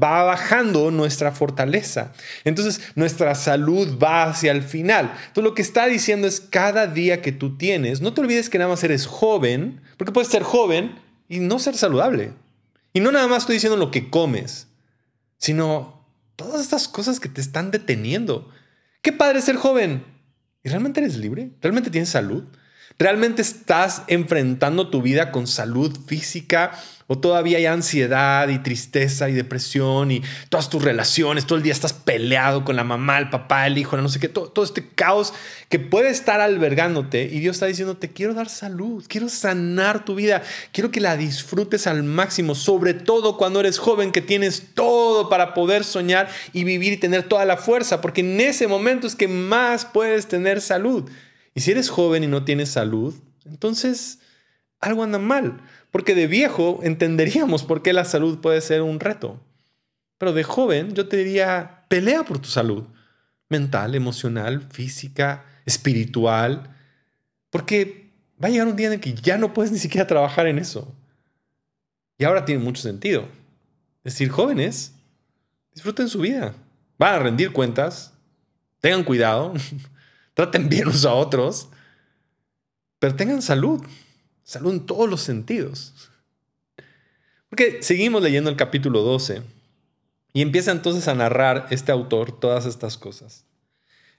va 0.03 0.23
bajando 0.23 0.91
nuestra 0.91 1.33
fortaleza. 1.33 2.13
Entonces 2.45 2.81
nuestra 2.95 3.35
salud 3.35 3.99
va 3.99 4.25
hacia 4.25 4.53
el 4.53 4.63
final. 4.63 5.13
Entonces 5.27 5.45
lo 5.45 5.55
que 5.55 5.63
está 5.63 5.87
diciendo 5.87 6.29
es 6.29 6.41
cada 6.41 6.87
día 6.87 7.23
que 7.23 7.33
tú 7.33 7.57
tienes, 7.57 8.01
no 8.01 8.15
te 8.15 8.21
olvides 8.21 8.49
que 8.49 8.59
nada 8.59 8.71
más 8.71 8.85
eres 8.85 9.07
joven, 9.07 9.81
porque 9.97 10.13
puedes 10.13 10.31
ser 10.31 10.43
joven 10.43 10.95
y 11.29 11.41
no 11.41 11.59
ser 11.59 11.77
saludable. 11.77 12.33
Y 12.93 13.01
no 13.01 13.11
nada 13.11 13.27
más 13.27 13.43
estoy 13.43 13.55
diciendo 13.55 13.77
lo 13.77 13.91
que 13.91 14.11
comes, 14.11 14.69
sino 15.39 16.07
todas 16.37 16.61
estas 16.61 16.87
cosas 16.87 17.19
que 17.19 17.29
te 17.29 17.41
están 17.41 17.71
deteniendo. 17.71 18.51
Qué 19.03 19.13
padre 19.13 19.41
ser 19.41 19.57
joven. 19.57 20.05
¿Y 20.63 20.69
realmente 20.69 21.01
eres 21.01 21.17
libre? 21.17 21.51
¿Realmente 21.61 21.91
tienes 21.91 22.09
salud? 22.09 22.45
¿Realmente 22.99 23.43
estás 23.43 24.03
enfrentando 24.07 24.89
tu 24.89 25.03
vida 25.03 25.33
con 25.33 25.47
salud 25.47 25.99
física 26.07 26.73
o 27.07 27.19
todavía 27.19 27.59
hay 27.59 27.67
ansiedad 27.67 28.49
y 28.49 28.59
tristeza 28.59 29.29
y 29.29 29.33
depresión 29.35 30.11
y 30.11 30.23
todas 30.49 30.71
tus 30.71 30.83
relaciones, 30.83 31.47
todo 31.47 31.59
el 31.59 31.63
día 31.63 31.73
estás 31.73 31.93
peleado 31.93 32.65
con 32.65 32.77
la 32.77 32.85
mamá, 32.85 33.19
el 33.19 33.31
papá, 33.31 33.67
el 33.67 33.79
hijo, 33.79 33.97
no 33.97 34.09
sé 34.09 34.21
qué, 34.21 34.29
todo, 34.29 34.49
todo 34.49 34.65
este 34.65 34.89
caos 34.89 35.35
que 35.69 35.79
puede 35.79 36.09
estar 36.09 36.41
albergándote 36.41 37.25
y 37.25 37.41
Dios 37.41 37.57
está 37.57 37.67
diciendo, 37.67 37.97
te 37.97 38.11
quiero 38.11 38.35
dar 38.35 38.49
salud, 38.49 39.05
quiero 39.09 39.29
sanar 39.29 40.05
tu 40.05 40.15
vida, 40.15 40.43
quiero 40.73 40.91
que 40.91 41.01
la 41.01 41.17
disfrutes 41.17 41.87
al 41.87 42.03
máximo, 42.03 42.55
sobre 42.55 42.95
todo 42.95 43.37
cuando 43.37 43.61
eres 43.61 43.79
joven 43.79 44.13
que 44.13 44.23
tienes 44.23 44.75
todo 44.75 45.29
para 45.29 45.55
poder 45.55 45.85
soñar 45.85 46.29
y 46.53 46.65
vivir 46.65 46.93
y 46.95 46.97
tener 46.97 47.25
toda 47.25 47.45
la 47.45 47.57
fuerza, 47.57 48.01
porque 48.01 48.23
en 48.23 48.41
ese 48.41 48.67
momento 48.67 49.07
es 49.07 49.15
que 49.15 49.29
más 49.29 49.85
puedes 49.85 50.27
tener 50.27 50.61
salud. 50.61 51.11
Y 51.55 51.61
si 51.61 51.71
eres 51.71 51.89
joven 51.89 52.25
y 52.25 52.27
no 52.27 52.45
tienes 52.45 52.71
salud, 52.71 53.15
entonces 53.45 54.19
algo 54.81 55.03
anda 55.03 55.19
mal, 55.19 55.61
porque 55.95 56.17
de 56.17 56.27
viejo 56.27 56.81
entenderíamos 56.83 57.63
por 57.63 57.81
qué 57.81 57.93
la 57.93 58.05
salud 58.05 58.41
puede 58.41 58.61
ser 58.61 58.83
un 58.83 58.99
reto. 58.99 59.41
Pero 60.19 60.33
de 60.33 60.43
joven 60.43 60.93
yo 60.93 61.07
te 61.07 61.19
diría, 61.19 61.85
pelea 61.87 62.25
por 62.25 62.41
tu 62.41 62.49
salud 62.49 62.83
mental, 63.49 63.95
emocional, 63.95 64.67
física, 64.73 65.45
espiritual, 65.65 66.69
porque 67.49 68.11
va 68.43 68.49
a 68.49 68.51
llegar 68.51 68.67
un 68.67 68.75
día 68.75 68.89
en 68.89 68.95
el 68.95 69.01
que 69.01 69.15
ya 69.15 69.39
no 69.39 69.55
puedes 69.55 69.71
ni 69.71 69.79
siquiera 69.79 70.05
trabajar 70.05 70.49
en 70.49 70.59
eso. 70.59 70.93
Y 72.19 72.25
ahora 72.25 72.45
tiene 72.45 72.65
mucho 72.65 72.83
sentido. 72.83 73.29
Es 74.03 74.15
decir, 74.15 74.31
jóvenes, 74.31 74.97
disfruten 75.75 76.09
su 76.09 76.19
vida. 76.19 76.57
Van 76.99 77.15
a 77.15 77.19
rendir 77.21 77.53
cuentas, 77.53 78.13
tengan 78.81 79.05
cuidado, 79.05 79.55
traten 80.35 80.69
bien 80.69 80.89
unos 80.89 81.05
a 81.05 81.13
otros, 81.13 81.69
pero 82.99 83.15
tengan 83.15 83.43
salud, 83.43 83.81
salud 84.45 84.73
en 84.73 84.87
todos 84.87 85.09
los 85.09 85.21
sentidos. 85.21 85.93
Porque 87.49 87.83
seguimos 87.83 88.23
leyendo 88.23 88.51
el 88.51 88.57
capítulo 88.57 89.03
12 89.03 89.43
y 90.33 90.43
empieza 90.43 90.73
entonces 90.73 91.09
a 91.09 91.15
narrar 91.15 91.67
este 91.71 91.93
autor 91.93 92.39
todas 92.39 92.67
estas 92.67 92.99
cosas. 92.99 93.45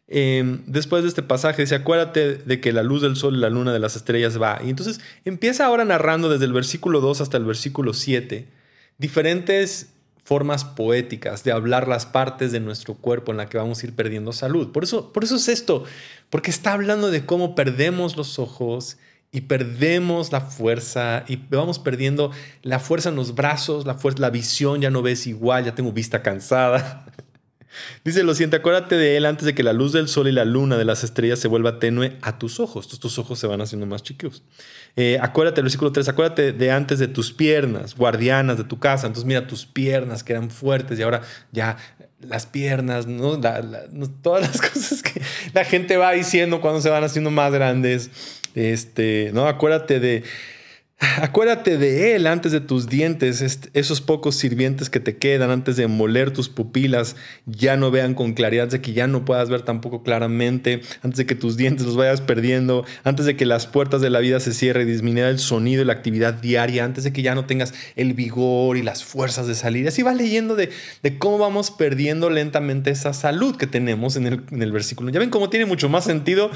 Em, 0.07 0.63
después 0.67 1.03
de 1.03 1.09
este 1.09 1.23
pasaje 1.23 1.63
dice, 1.63 1.75
acuérdate 1.75 2.35
de 2.35 2.61
que 2.61 2.71
la 2.71 2.83
luz 2.83 3.01
del 3.01 3.15
sol 3.15 3.35
y 3.35 3.39
la 3.39 3.49
luna 3.49 3.73
de 3.73 3.79
las 3.79 3.95
estrellas 3.95 4.39
va. 4.39 4.59
Y 4.63 4.69
entonces 4.69 4.99
empieza 5.25 5.65
ahora 5.65 5.83
narrando 5.83 6.29
desde 6.29 6.45
el 6.45 6.53
versículo 6.53 7.01
2 7.01 7.21
hasta 7.21 7.37
el 7.37 7.45
versículo 7.45 7.93
7 7.93 8.47
diferentes 8.97 9.89
formas 10.23 10.65
poéticas 10.65 11.43
de 11.43 11.51
hablar 11.51 11.87
las 11.87 12.05
partes 12.05 12.51
de 12.51 12.59
nuestro 12.59 12.95
cuerpo 12.95 13.31
en 13.31 13.37
la 13.37 13.47
que 13.47 13.57
vamos 13.57 13.81
a 13.81 13.85
ir 13.85 13.93
perdiendo 13.93 14.33
salud. 14.33 14.71
Por 14.71 14.83
eso, 14.83 15.13
por 15.13 15.23
eso 15.23 15.35
es 15.35 15.47
esto, 15.49 15.83
porque 16.29 16.49
está 16.49 16.73
hablando 16.73 17.11
de 17.11 17.25
cómo 17.25 17.53
perdemos 17.53 18.17
los 18.17 18.39
ojos 18.39 18.97
y 19.31 19.41
perdemos 19.41 20.31
la 20.31 20.41
fuerza 20.41 21.25
y 21.27 21.35
vamos 21.35 21.79
perdiendo 21.79 22.31
la 22.61 22.79
fuerza 22.79 23.09
en 23.09 23.15
los 23.15 23.35
brazos, 23.35 23.85
la 23.85 23.95
fuerza, 23.95 24.21
la 24.21 24.29
visión 24.29 24.81
ya 24.81 24.89
no 24.89 25.01
ves 25.01 25.27
igual, 25.27 25.65
ya 25.65 25.75
tengo 25.75 25.91
vista 25.91 26.21
cansada. 26.21 27.05
Dice 28.03 28.23
lo 28.23 28.33
siguiente, 28.33 28.57
acuérdate 28.57 28.95
de 28.95 29.17
él 29.17 29.25
antes 29.25 29.45
de 29.45 29.53
que 29.53 29.63
la 29.63 29.73
luz 29.73 29.91
del 29.91 30.07
sol 30.07 30.27
y 30.27 30.31
la 30.31 30.45
luna 30.45 30.77
de 30.77 30.85
las 30.85 31.03
estrellas 31.03 31.39
se 31.39 31.47
vuelva 31.47 31.79
tenue 31.79 32.17
a 32.21 32.37
tus 32.37 32.59
ojos. 32.59 32.87
tus 32.87 33.19
ojos 33.19 33.39
se 33.39 33.47
van 33.47 33.61
haciendo 33.61 33.85
más 33.85 34.03
chiquitos. 34.03 34.43
Eh, 34.95 35.17
acuérdate, 35.21 35.61
versículo 35.61 35.91
3, 35.91 36.07
acuérdate 36.09 36.53
de 36.53 36.71
antes 36.71 36.99
de 36.99 37.07
tus 37.07 37.33
piernas, 37.33 37.95
guardianas 37.95 38.57
de 38.57 38.63
tu 38.63 38.79
casa. 38.79 39.07
Entonces 39.07 39.25
mira 39.25 39.47
tus 39.47 39.65
piernas 39.65 40.23
que 40.23 40.33
eran 40.33 40.49
fuertes 40.49 40.97
y 40.99 41.01
ahora 41.01 41.21
ya 41.51 41.77
las 42.27 42.45
piernas, 42.45 43.07
¿no? 43.07 43.39
todas 44.21 44.41
las 44.41 44.61
cosas 44.73 45.01
que 45.01 45.21
la 45.53 45.63
gente 45.63 45.97
va 45.97 46.11
diciendo 46.11 46.61
cuando 46.61 46.81
se 46.81 46.89
van 46.89 47.03
haciendo 47.03 47.31
más 47.31 47.51
grandes. 47.51 48.09
Este, 48.55 49.31
¿no? 49.33 49.47
Acuérdate 49.47 49.99
de 49.99 50.23
Acuérdate 51.21 51.77
de 51.77 52.15
él 52.15 52.25
antes 52.25 52.53
de 52.53 52.61
tus 52.61 52.87
dientes, 52.87 53.41
esos 53.73 53.99
pocos 53.99 54.35
sirvientes 54.35 54.89
que 54.89 55.01
te 55.01 55.17
quedan 55.17 55.51
antes 55.51 55.75
de 55.75 55.87
moler 55.87 56.31
tus 56.31 56.47
pupilas, 56.47 57.17
ya 57.45 57.75
no 57.75 57.91
vean 57.91 58.13
con 58.13 58.33
claridad, 58.33 58.69
de 58.69 58.79
que 58.79 58.93
ya 58.93 59.05
no 59.05 59.25
puedas 59.25 59.49
ver 59.49 59.63
tampoco 59.63 60.03
claramente, 60.03 60.81
antes 61.03 61.17
de 61.17 61.25
que 61.25 61.35
tus 61.35 61.57
dientes 61.57 61.85
los 61.85 61.97
vayas 61.97 62.21
perdiendo, 62.21 62.85
antes 63.03 63.25
de 63.25 63.35
que 63.35 63.45
las 63.45 63.67
puertas 63.67 63.99
de 63.99 64.09
la 64.09 64.19
vida 64.19 64.39
se 64.39 64.53
cierren 64.53 64.87
y 64.87 64.91
disminuya 64.91 65.29
el 65.29 65.39
sonido 65.39 65.81
y 65.81 65.85
la 65.85 65.93
actividad 65.93 66.35
diaria, 66.35 66.85
antes 66.85 67.03
de 67.03 67.11
que 67.11 67.21
ya 67.21 67.35
no 67.35 67.45
tengas 67.45 67.73
el 67.97 68.13
vigor 68.13 68.77
y 68.77 68.81
las 68.81 69.03
fuerzas 69.03 69.47
de 69.47 69.55
salir. 69.55 69.87
Así 69.89 70.01
va 70.01 70.13
leyendo 70.13 70.55
de, 70.55 70.69
cómo 71.17 71.37
vamos 71.37 71.71
perdiendo 71.71 72.29
lentamente 72.29 72.89
esa 72.91 73.13
salud 73.13 73.57
que 73.57 73.67
tenemos 73.67 74.15
en 74.15 74.27
el, 74.27 74.43
en 74.49 74.61
el 74.61 74.71
versículo. 74.71 75.09
Ya 75.09 75.19
ven 75.19 75.29
cómo 75.29 75.49
tiene 75.49 75.65
mucho 75.65 75.89
más 75.89 76.05
sentido 76.05 76.51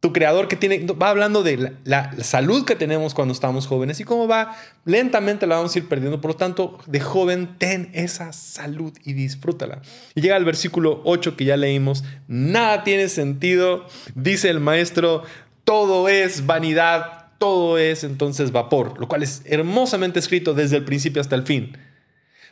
tu 0.00 0.12
creador 0.12 0.46
que 0.46 0.54
tiene, 0.54 0.86
va 0.92 1.10
hablando 1.10 1.42
de 1.42 1.74
la, 1.84 2.14
salud 2.22 2.64
que 2.64 2.76
tenemos 2.76 3.14
cuando 3.14 3.32
estamos 3.32 3.66
jóvenes 3.66 3.98
y 3.98 4.04
cómo 4.04 4.28
va, 4.28 4.56
lentamente 4.84 5.46
la 5.46 5.56
vamos 5.56 5.74
a 5.74 5.78
ir 5.78 5.88
perdiendo. 5.88 6.20
Por 6.20 6.32
lo 6.32 6.36
tanto, 6.36 6.78
de 6.86 7.00
joven, 7.00 7.56
ten 7.58 7.90
esa 7.94 8.32
salud 8.32 8.92
y 9.04 9.14
disfrútala. 9.14 9.82
Y 10.14 10.20
llega 10.20 10.36
el 10.36 10.44
versículo 10.44 11.00
8 11.04 11.36
que 11.36 11.44
ya 11.44 11.56
leímos, 11.56 12.04
nada 12.28 12.84
tiene 12.84 13.08
sentido, 13.08 13.86
dice 14.14 14.50
el 14.50 14.60
maestro, 14.60 15.24
todo 15.64 16.08
es 16.08 16.46
vanidad, 16.46 17.32
todo 17.38 17.76
es 17.76 18.04
entonces 18.04 18.52
vapor, 18.52 19.00
lo 19.00 19.08
cual 19.08 19.24
es 19.24 19.42
hermosamente 19.46 20.20
escrito 20.20 20.54
desde 20.54 20.76
el 20.76 20.84
principio 20.84 21.20
hasta 21.20 21.34
el 21.34 21.42
fin. 21.42 21.76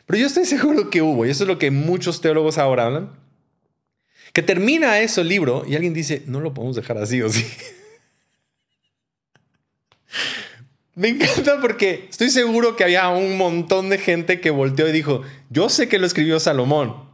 Pero 0.05 0.19
yo 0.19 0.27
estoy 0.27 0.45
seguro 0.45 0.89
que 0.89 1.01
hubo, 1.01 1.25
y 1.25 1.29
eso 1.29 1.45
es 1.45 1.47
lo 1.47 1.59
que 1.59 1.71
muchos 1.71 2.19
teólogos 2.19 2.57
ahora 2.57 2.85
hablan, 2.85 3.26
que 4.37 4.43
termina 4.43 4.99
eso 4.99 5.21
el 5.21 5.29
libro 5.29 5.65
y 5.67 5.73
alguien 5.73 5.95
dice, 5.95 6.21
no 6.27 6.39
lo 6.39 6.53
podemos 6.53 6.75
dejar 6.75 6.99
así 6.99 7.23
o 7.23 7.27
sí. 7.27 7.43
Me 10.93 11.07
encanta 11.07 11.59
porque 11.59 12.05
estoy 12.07 12.29
seguro 12.29 12.75
que 12.75 12.83
había 12.83 13.09
un 13.09 13.35
montón 13.35 13.89
de 13.89 13.97
gente 13.97 14.39
que 14.39 14.51
volteó 14.51 14.87
y 14.87 14.91
dijo, 14.91 15.23
yo 15.49 15.69
sé 15.69 15.89
que 15.89 15.97
lo 15.97 16.05
escribió 16.05 16.39
Salomón, 16.39 17.09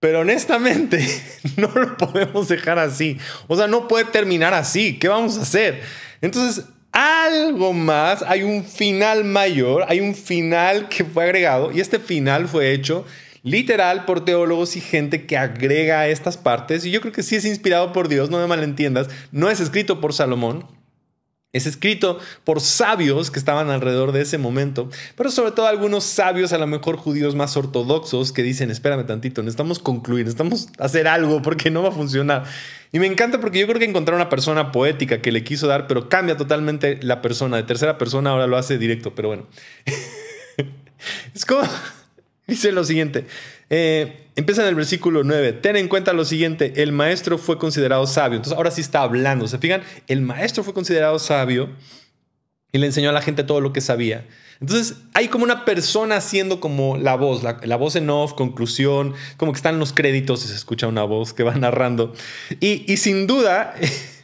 pero 0.00 0.22
honestamente 0.22 1.06
no 1.56 1.70
lo 1.72 1.96
podemos 1.96 2.48
dejar 2.48 2.80
así. 2.80 3.16
O 3.46 3.56
sea, 3.56 3.68
no 3.68 3.86
puede 3.86 4.06
terminar 4.06 4.52
así. 4.52 4.98
¿Qué 4.98 5.06
vamos 5.06 5.38
a 5.38 5.42
hacer? 5.42 5.80
Entonces, 6.20 6.64
algo 6.90 7.72
más, 7.72 8.22
hay 8.22 8.42
un 8.42 8.64
final 8.64 9.22
mayor, 9.22 9.84
hay 9.86 10.00
un 10.00 10.16
final 10.16 10.88
que 10.88 11.04
fue 11.04 11.22
agregado 11.22 11.70
y 11.70 11.78
este 11.78 12.00
final 12.00 12.48
fue 12.48 12.72
hecho 12.72 13.06
literal 13.42 14.04
por 14.04 14.24
teólogos 14.24 14.76
y 14.76 14.80
gente 14.80 15.26
que 15.26 15.36
agrega 15.36 16.08
estas 16.08 16.36
partes. 16.36 16.84
Y 16.84 16.90
yo 16.90 17.00
creo 17.00 17.12
que 17.12 17.22
sí 17.22 17.36
es 17.36 17.44
inspirado 17.44 17.92
por 17.92 18.08
Dios, 18.08 18.30
no 18.30 18.38
me 18.38 18.46
malentiendas. 18.46 19.08
No 19.32 19.50
es 19.50 19.60
escrito 19.60 20.00
por 20.00 20.12
Salomón. 20.12 20.66
Es 21.52 21.66
escrito 21.66 22.20
por 22.44 22.60
sabios 22.60 23.32
que 23.32 23.40
estaban 23.40 23.70
alrededor 23.70 24.12
de 24.12 24.20
ese 24.20 24.38
momento, 24.38 24.88
pero 25.16 25.32
sobre 25.32 25.50
todo 25.50 25.66
algunos 25.66 26.04
sabios, 26.04 26.52
a 26.52 26.58
lo 26.58 26.68
mejor 26.68 26.96
judíos 26.96 27.34
más 27.34 27.56
ortodoxos, 27.56 28.32
que 28.32 28.44
dicen, 28.44 28.70
espérame 28.70 29.04
tantito, 29.04 29.42
necesitamos 29.42 29.80
concluir, 29.80 30.26
necesitamos 30.26 30.68
hacer 30.78 31.08
algo 31.08 31.42
porque 31.42 31.72
no 31.72 31.82
va 31.82 31.88
a 31.88 31.92
funcionar. 31.92 32.44
Y 32.92 33.00
me 33.00 33.08
encanta 33.08 33.40
porque 33.40 33.58
yo 33.58 33.66
creo 33.66 33.80
que 33.80 33.84
encontrar 33.84 34.14
una 34.14 34.28
persona 34.28 34.70
poética 34.70 35.20
que 35.20 35.32
le 35.32 35.42
quiso 35.42 35.66
dar, 35.66 35.88
pero 35.88 36.08
cambia 36.08 36.36
totalmente 36.36 37.00
la 37.02 37.20
persona. 37.20 37.56
De 37.56 37.64
tercera 37.64 37.98
persona 37.98 38.30
ahora 38.30 38.46
lo 38.46 38.56
hace 38.56 38.78
directo, 38.78 39.16
pero 39.16 39.28
bueno. 39.28 39.46
es 41.34 41.44
como... 41.44 41.62
Dice 42.50 42.72
lo 42.72 42.82
siguiente, 42.82 43.26
eh, 43.70 44.26
empieza 44.34 44.62
en 44.62 44.68
el 44.68 44.74
versículo 44.74 45.22
9, 45.22 45.52
ten 45.52 45.76
en 45.76 45.86
cuenta 45.86 46.12
lo 46.12 46.24
siguiente, 46.24 46.82
el 46.82 46.90
maestro 46.90 47.38
fue 47.38 47.58
considerado 47.58 48.08
sabio. 48.08 48.38
Entonces 48.38 48.56
ahora 48.56 48.72
sí 48.72 48.80
está 48.80 49.02
hablando, 49.02 49.46
se 49.46 49.58
fijan, 49.58 49.82
el 50.08 50.20
maestro 50.20 50.64
fue 50.64 50.74
considerado 50.74 51.20
sabio 51.20 51.70
y 52.72 52.78
le 52.78 52.86
enseñó 52.86 53.10
a 53.10 53.12
la 53.12 53.22
gente 53.22 53.44
todo 53.44 53.60
lo 53.60 53.72
que 53.72 53.80
sabía. 53.80 54.26
Entonces 54.60 54.96
hay 55.14 55.28
como 55.28 55.44
una 55.44 55.64
persona 55.64 56.16
haciendo 56.16 56.58
como 56.58 56.96
la 56.96 57.14
voz, 57.14 57.44
la, 57.44 57.76
voz 57.76 57.94
en 57.94 58.10
off, 58.10 58.34
conclusión, 58.34 59.14
como 59.36 59.52
que 59.52 59.56
están 59.56 59.78
los 59.78 59.92
créditos 59.92 60.44
y 60.44 60.48
se 60.48 60.56
escucha 60.56 60.88
una 60.88 61.04
voz 61.04 61.32
que 61.32 61.44
va 61.44 61.54
narrando. 61.54 62.12
Y, 62.58 62.92
y 62.92 62.96
sin 62.96 63.28
duda... 63.28 63.74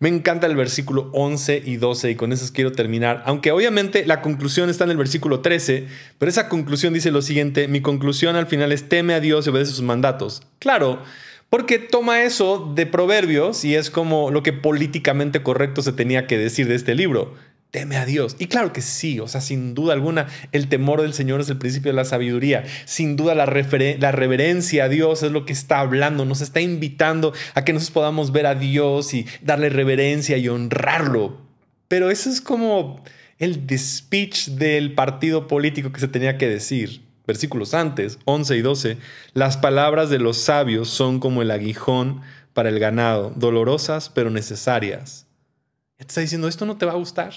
Me 0.00 0.08
encanta 0.08 0.46
el 0.46 0.54
versículo 0.54 1.10
11 1.12 1.62
y 1.64 1.76
12 1.76 2.10
y 2.12 2.14
con 2.14 2.32
eso 2.32 2.52
quiero 2.52 2.70
terminar. 2.70 3.22
Aunque 3.26 3.50
obviamente 3.50 4.06
la 4.06 4.22
conclusión 4.22 4.70
está 4.70 4.84
en 4.84 4.90
el 4.90 4.96
versículo 4.96 5.40
13, 5.40 5.88
pero 6.18 6.30
esa 6.30 6.48
conclusión 6.48 6.94
dice 6.94 7.10
lo 7.10 7.20
siguiente, 7.20 7.66
mi 7.66 7.80
conclusión 7.80 8.36
al 8.36 8.46
final 8.46 8.70
es 8.70 8.88
teme 8.88 9.14
a 9.14 9.20
Dios 9.20 9.46
y 9.46 9.50
obedece 9.50 9.72
sus 9.72 9.82
mandatos. 9.82 10.42
Claro, 10.60 11.02
porque 11.50 11.78
toma 11.78 12.22
eso 12.22 12.72
de 12.74 12.86
proverbios 12.86 13.64
y 13.64 13.74
es 13.74 13.90
como 13.90 14.30
lo 14.30 14.42
que 14.42 14.52
políticamente 14.52 15.42
correcto 15.42 15.82
se 15.82 15.92
tenía 15.92 16.26
que 16.26 16.38
decir 16.38 16.68
de 16.68 16.76
este 16.76 16.94
libro. 16.94 17.34
Teme 17.70 17.96
a 17.96 18.06
Dios. 18.06 18.36
Y 18.38 18.46
claro 18.46 18.72
que 18.72 18.80
sí, 18.80 19.20
o 19.20 19.28
sea, 19.28 19.40
sin 19.40 19.74
duda 19.74 19.92
alguna, 19.92 20.26
el 20.52 20.68
temor 20.68 21.02
del 21.02 21.12
Señor 21.12 21.40
es 21.40 21.50
el 21.50 21.58
principio 21.58 21.92
de 21.92 21.96
la 21.96 22.04
sabiduría. 22.04 22.64
Sin 22.86 23.16
duda 23.16 23.34
la, 23.34 23.46
la 23.46 24.12
reverencia 24.12 24.84
a 24.84 24.88
Dios 24.88 25.22
es 25.22 25.32
lo 25.32 25.44
que 25.44 25.52
está 25.52 25.80
hablando, 25.80 26.24
nos 26.24 26.40
está 26.40 26.60
invitando 26.60 27.32
a 27.54 27.64
que 27.64 27.72
nosotros 27.72 27.94
podamos 27.94 28.32
ver 28.32 28.46
a 28.46 28.54
Dios 28.54 29.12
y 29.14 29.26
darle 29.42 29.68
reverencia 29.68 30.38
y 30.38 30.48
honrarlo. 30.48 31.38
Pero 31.88 32.10
eso 32.10 32.30
es 32.30 32.40
como 32.40 33.02
el 33.38 33.66
speech 33.78 34.48
del 34.48 34.94
partido 34.94 35.46
político 35.46 35.92
que 35.92 36.00
se 36.00 36.08
tenía 36.08 36.38
que 36.38 36.48
decir. 36.48 37.02
Versículos 37.26 37.74
antes, 37.74 38.18
11 38.24 38.56
y 38.56 38.62
12, 38.62 38.96
las 39.34 39.58
palabras 39.58 40.08
de 40.08 40.18
los 40.18 40.38
sabios 40.38 40.88
son 40.88 41.20
como 41.20 41.42
el 41.42 41.50
aguijón 41.50 42.22
para 42.54 42.70
el 42.70 42.78
ganado, 42.78 43.32
dolorosas 43.36 44.08
pero 44.08 44.30
necesarias. 44.30 45.26
está 45.98 46.22
diciendo, 46.22 46.48
esto 46.48 46.64
no 46.64 46.78
te 46.78 46.86
va 46.86 46.92
a 46.92 46.96
gustar. 46.96 47.34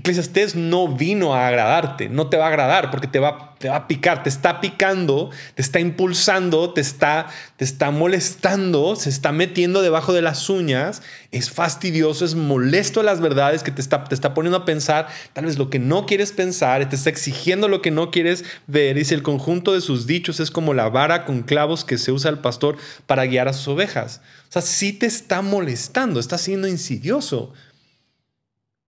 Eclesiastés 0.00 0.56
no 0.56 0.88
vino 0.88 1.34
a 1.34 1.46
agradarte, 1.46 2.08
no 2.08 2.28
te 2.28 2.38
va 2.38 2.46
a 2.46 2.48
agradar 2.48 2.90
porque 2.90 3.06
te 3.06 3.18
va, 3.18 3.54
te 3.58 3.68
va 3.68 3.76
a 3.76 3.86
picar, 3.86 4.22
te 4.22 4.30
está 4.30 4.60
picando, 4.60 5.30
te 5.54 5.60
está 5.60 5.78
impulsando, 5.78 6.72
te 6.72 6.80
está, 6.80 7.26
te 7.56 7.64
está 7.66 7.90
molestando, 7.90 8.96
se 8.96 9.10
está 9.10 9.30
metiendo 9.30 9.82
debajo 9.82 10.14
de 10.14 10.22
las 10.22 10.48
uñas, 10.48 11.02
es 11.32 11.50
fastidioso, 11.50 12.24
es 12.24 12.34
molesto 12.34 13.02
las 13.02 13.20
verdades 13.20 13.62
que 13.62 13.70
te 13.70 13.82
está, 13.82 14.02
te 14.04 14.14
está 14.14 14.32
poniendo 14.32 14.56
a 14.56 14.64
pensar, 14.64 15.08
tal 15.34 15.44
vez 15.44 15.58
lo 15.58 15.68
que 15.68 15.78
no 15.78 16.06
quieres 16.06 16.32
pensar, 16.32 16.88
te 16.88 16.96
está 16.96 17.10
exigiendo 17.10 17.68
lo 17.68 17.82
que 17.82 17.90
no 17.90 18.10
quieres 18.10 18.44
ver. 18.66 18.96
Dice, 18.96 19.14
el 19.14 19.22
conjunto 19.22 19.74
de 19.74 19.82
sus 19.82 20.06
dichos 20.06 20.40
es 20.40 20.50
como 20.50 20.72
la 20.72 20.88
vara 20.88 21.26
con 21.26 21.42
clavos 21.42 21.84
que 21.84 21.98
se 21.98 22.10
usa 22.10 22.30
el 22.30 22.38
pastor 22.38 22.78
para 23.06 23.26
guiar 23.26 23.48
a 23.48 23.52
sus 23.52 23.68
ovejas. 23.68 24.22
O 24.48 24.52
sea, 24.52 24.62
sí 24.62 24.94
te 24.94 25.06
está 25.06 25.42
molestando, 25.42 26.18
está 26.18 26.38
siendo 26.38 26.66
insidioso. 26.66 27.52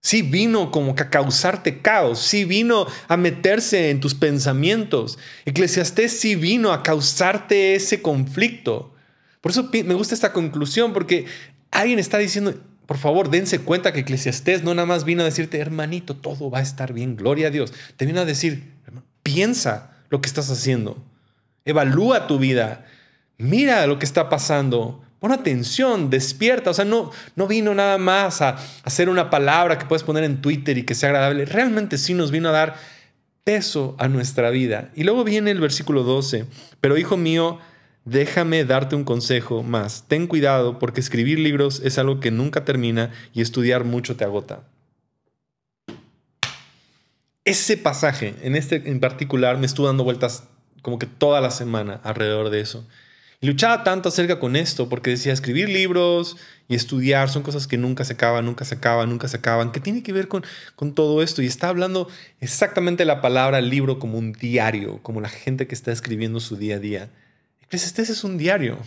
Sí 0.03 0.23
vino 0.23 0.73
como 0.73 0.97
que 0.97 1.05
a 1.05 1.11
causarte 1.11 1.81
caos, 1.81 2.19
sí 2.19 2.45
vino 2.45 2.87
a 3.07 3.17
meterse 3.17 3.91
en 3.91 4.01
tus 4.01 4.15
pensamientos. 4.15 5.19
Eclesiastés 5.45 6.19
sí 6.19 6.35
vino 6.35 6.73
a 6.73 6.83
causarte 6.83 7.77
ese 7.77 8.03
conflicto. 8.03 8.93
Por 9.41 9.53
eso 9.53 9.71
me 9.73 9.95
gusta 9.95 10.15
esta 10.15 10.33
conclusión, 10.33 10.93
porque 10.93 11.27
alguien 11.71 12.01
está 12.01 12.19
diciendo, 12.19 12.55
por 12.87 12.99
favor, 12.99 13.31
dense 13.31 13.61
cuenta 13.61 13.93
que 13.93 14.01
Eclesiastés 14.01 14.65
no 14.65 14.75
nada 14.75 14.87
más 14.87 15.05
vino 15.05 15.23
a 15.23 15.25
decirte, 15.25 15.59
hermanito, 15.59 16.17
todo 16.17 16.51
va 16.51 16.59
a 16.59 16.63
estar 16.63 16.93
bien, 16.93 17.17
gloria 17.17 17.47
a 17.47 17.51
Dios. 17.51 17.73
Te 17.97 18.05
vino 18.05 18.21
a 18.21 18.25
decir, 18.25 18.73
piensa 19.23 19.93
lo 20.11 20.21
que 20.21 20.27
estás 20.27 20.51
haciendo, 20.51 21.03
evalúa 21.65 22.27
tu 22.27 22.39
vida, 22.39 22.87
mira 23.39 23.87
lo 23.87 23.99
que 23.99 24.05
está 24.05 24.29
pasando, 24.29 25.02
Pon 25.23 25.31
atención, 25.31 26.11
despierta. 26.11 26.71
O 26.71 26.75
sea, 26.75 26.85
no, 26.85 27.13
no 27.37 27.47
vino 27.47 27.73
nada 27.77 27.97
más 27.97 28.43
a 28.43 28.57
hacer 28.83 29.09
una 29.09 29.31
palabra 29.31 29.79
que 29.79 29.87
puedes 29.87 30.03
poner 30.03 30.25
en 30.25 30.43
Twitter 30.43 30.77
y 30.77 30.83
que 30.83 30.97
sea 30.97 31.11
agradable. 31.11 31.45
Realmente 31.45 31.97
sí 31.97 32.13
nos 32.13 32.33
vino 32.33 32.49
a 32.49 32.53
dar 32.53 32.75
peso 33.45 33.95
a 34.01 34.09
nuestra 34.09 34.51
vida. 34.51 34.91
Y 34.97 35.05
luego 35.05 35.23
viene 35.23 35.53
el 35.53 35.61
versículo 35.61 36.03
12. 36.03 36.47
Pero 36.81 36.99
hijo 36.99 37.17
mío, 37.17 37.61
déjame 38.05 38.65
darte 38.65 38.97
un 38.97 39.05
consejo 39.05 39.63
más. 39.63 40.07
Ten 40.09 40.27
cuidado 40.27 40.81
porque 40.81 40.99
escribir 40.99 41.39
libros 41.39 41.81
es 41.85 41.99
algo 41.99 42.19
que 42.19 42.33
nunca 42.33 42.65
termina 42.65 43.13
y 43.33 43.43
estudiar 43.43 43.85
mucho 43.85 44.17
te 44.17 44.25
agota. 44.25 44.65
Ese 47.45 47.77
pasaje 47.77 48.35
en 48.43 48.57
este 48.57 48.91
en 48.91 48.99
particular 48.99 49.57
me 49.57 49.67
estuvo 49.67 49.87
dando 49.87 50.03
vueltas 50.03 50.49
como 50.83 50.99
que 50.99 51.07
toda 51.07 51.41
la 51.41 51.53
semana 51.53 52.01
alrededor 52.03 52.51
de 52.51 52.59
eso. 52.59 52.85
Luchaba 53.45 53.83
tanto 53.83 54.09
acerca 54.09 54.39
con 54.39 54.55
esto 54.55 54.89
porque 54.89 55.11
decía 55.11 55.33
escribir 55.33 55.69
libros 55.69 56.37
y 56.69 56.77
estudiar 56.77 57.29
son 57.29 57.43
cosas 57.43 57.67
que 57.67 57.77
nunca 57.77 58.05
se 58.05 58.13
acaban, 58.13 58.47
nunca 58.47 58.65
se 58.65 58.77
acaban, 58.77 59.09
nunca 59.09 59.27
se 59.27 59.39
acaban. 59.39 59.73
¿Qué 59.73 59.81
tiene 59.81 60.05
que 60.05 60.13
ver 60.13 60.29
con, 60.29 60.45
con 60.77 60.95
todo 60.95 61.25
esto? 61.25 61.43
Y 61.43 61.47
está 61.47 61.69
hablando 61.69 62.09
exactamente 62.41 63.05
la 63.05 63.21
palabra 63.21 63.61
libro 63.61 63.99
como 63.99 64.17
un 64.17 64.33
diario, 64.33 65.03
como 65.03 65.21
la 65.21 65.29
gente 65.29 65.67
que 65.67 65.75
está 65.75 65.91
escribiendo 65.91 66.39
su 66.39 66.57
día 66.57 66.77
a 66.77 66.79
día. 66.79 67.11
Eclesiastés 67.63 68.11
es 68.11 68.23
un 68.23 68.39
diario. 68.39 68.79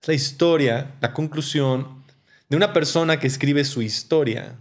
Es 0.00 0.08
la 0.08 0.14
historia, 0.14 0.94
la 1.02 1.12
conclusión 1.12 2.02
de 2.48 2.56
una 2.56 2.72
persona 2.72 3.20
que 3.20 3.26
escribe 3.26 3.66
su 3.66 3.82
historia, 3.82 4.56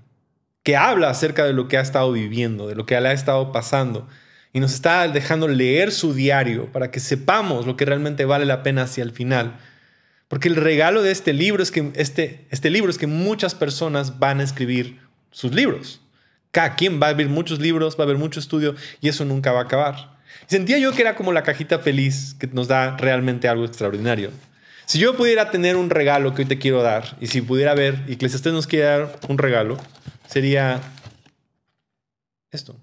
que 0.63 0.75
habla 0.75 1.09
acerca 1.09 1.45
de 1.45 1.53
lo 1.53 1.69
que 1.69 1.77
ha 1.77 1.81
estado 1.81 2.11
viviendo, 2.11 2.67
de 2.67 2.75
lo 2.75 2.85
que 2.85 2.99
le 2.99 3.07
ha 3.07 3.13
estado 3.13 3.53
pasando 3.53 4.09
y 4.53 4.59
nos 4.59 4.73
está 4.73 5.07
dejando 5.07 5.47
leer 5.47 5.91
su 5.91 6.13
diario 6.13 6.71
para 6.71 6.91
que 6.91 6.99
sepamos 6.99 7.65
lo 7.65 7.77
que 7.77 7.85
realmente 7.85 8.25
vale 8.25 8.45
la 8.45 8.63
pena 8.63 8.83
hacia 8.83 9.03
el 9.03 9.11
final. 9.11 9.57
Porque 10.27 10.47
el 10.47 10.55
regalo 10.55 11.03
de 11.03 11.11
este 11.11 11.33
libro 11.33 11.63
es 11.63 11.71
que 11.71 11.91
este, 11.95 12.45
este 12.49 12.69
libro 12.69 12.89
es 12.89 12.97
que 12.97 13.07
muchas 13.07 13.55
personas 13.55 14.19
van 14.19 14.39
a 14.39 14.43
escribir 14.43 14.99
sus 15.31 15.53
libros. 15.53 16.01
Cada 16.51 16.75
quien 16.75 17.01
va 17.01 17.09
a 17.09 17.13
ver 17.13 17.29
muchos 17.29 17.59
libros, 17.59 17.97
va 17.97 18.01
a 18.01 18.05
haber 18.05 18.17
mucho 18.17 18.39
estudio 18.39 18.75
y 18.99 19.09
eso 19.09 19.25
nunca 19.25 19.51
va 19.51 19.59
a 19.59 19.63
acabar. 19.63 20.17
sentía 20.47 20.77
yo 20.79 20.91
que 20.91 21.01
era 21.01 21.15
como 21.15 21.31
la 21.31 21.43
cajita 21.43 21.79
feliz 21.79 22.35
que 22.39 22.47
nos 22.47 22.67
da 22.67 22.97
realmente 22.97 23.47
algo 23.47 23.65
extraordinario. 23.65 24.31
Si 24.85 24.99
yo 24.99 25.17
pudiera 25.17 25.51
tener 25.51 25.75
un 25.75 25.89
regalo 25.89 26.33
que 26.33 26.43
hoy 26.43 26.47
te 26.47 26.57
quiero 26.57 26.81
dar 26.81 27.17
y 27.19 27.27
si 27.27 27.41
pudiera 27.41 27.75
ver, 27.75 28.03
y 28.07 28.25
usted 28.25 28.51
nos 28.51 28.67
quiere 28.67 28.85
dar 28.85 29.19
un 29.27 29.37
regalo, 29.37 29.77
sería 30.27 30.81
esto. 32.51 32.79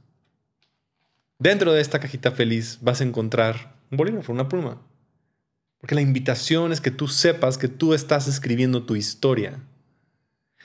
Dentro 1.38 1.72
de 1.72 1.80
esta 1.80 1.98
cajita 1.98 2.30
feliz 2.30 2.78
vas 2.80 3.00
a 3.00 3.04
encontrar 3.04 3.76
un 3.90 3.98
bolígrafo, 3.98 4.32
una 4.32 4.48
pluma. 4.48 4.80
Porque 5.78 5.94
la 5.94 6.00
invitación 6.00 6.72
es 6.72 6.80
que 6.80 6.90
tú 6.90 7.08
sepas 7.08 7.58
que 7.58 7.68
tú 7.68 7.92
estás 7.92 8.28
escribiendo 8.28 8.84
tu 8.84 8.96
historia. 8.96 9.60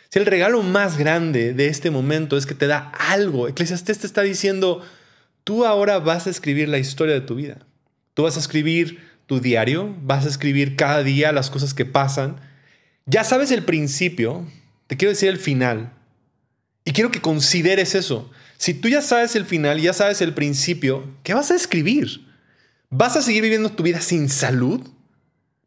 Si 0.09 0.17
el 0.17 0.25
regalo 0.25 0.63
más 0.63 0.97
grande 0.97 1.53
de 1.53 1.67
este 1.67 1.91
momento 1.91 2.37
es 2.37 2.45
que 2.45 2.55
te 2.55 2.67
da 2.67 2.91
algo, 2.97 3.47
Eclesiastés 3.47 3.99
te 3.99 4.07
está 4.07 4.21
diciendo, 4.21 4.83
tú 5.43 5.65
ahora 5.65 5.99
vas 5.99 6.25
a 6.25 6.29
escribir 6.29 6.69
la 6.69 6.79
historia 6.79 7.13
de 7.13 7.21
tu 7.21 7.35
vida. 7.35 7.65
Tú 8.13 8.23
vas 8.23 8.37
a 8.37 8.39
escribir 8.39 9.07
tu 9.25 9.39
diario, 9.39 9.95
vas 10.01 10.25
a 10.25 10.29
escribir 10.29 10.75
cada 10.75 11.03
día 11.03 11.31
las 11.31 11.49
cosas 11.49 11.73
que 11.73 11.85
pasan. 11.85 12.39
Ya 13.05 13.23
sabes 13.23 13.51
el 13.51 13.63
principio, 13.63 14.47
te 14.87 14.97
quiero 14.97 15.11
decir 15.11 15.29
el 15.29 15.37
final. 15.37 15.93
Y 16.85 16.91
quiero 16.91 17.11
que 17.11 17.21
consideres 17.21 17.93
eso. 17.93 18.31
Si 18.59 18.73
tú 18.73 18.89
ya 18.89 19.01
sabes 19.01 19.37
el 19.37 19.45
final, 19.45 19.79
ya 19.79 19.93
sabes 19.93 20.19
el 20.19 20.33
principio, 20.33 21.15
¿qué 21.23 21.33
vas 21.33 21.49
a 21.49 21.55
escribir? 21.55 22.27
¿Vas 22.89 23.15
a 23.15 23.21
seguir 23.21 23.41
viviendo 23.41 23.71
tu 23.71 23.83
vida 23.83 24.01
sin 24.01 24.27
salud? 24.27 24.81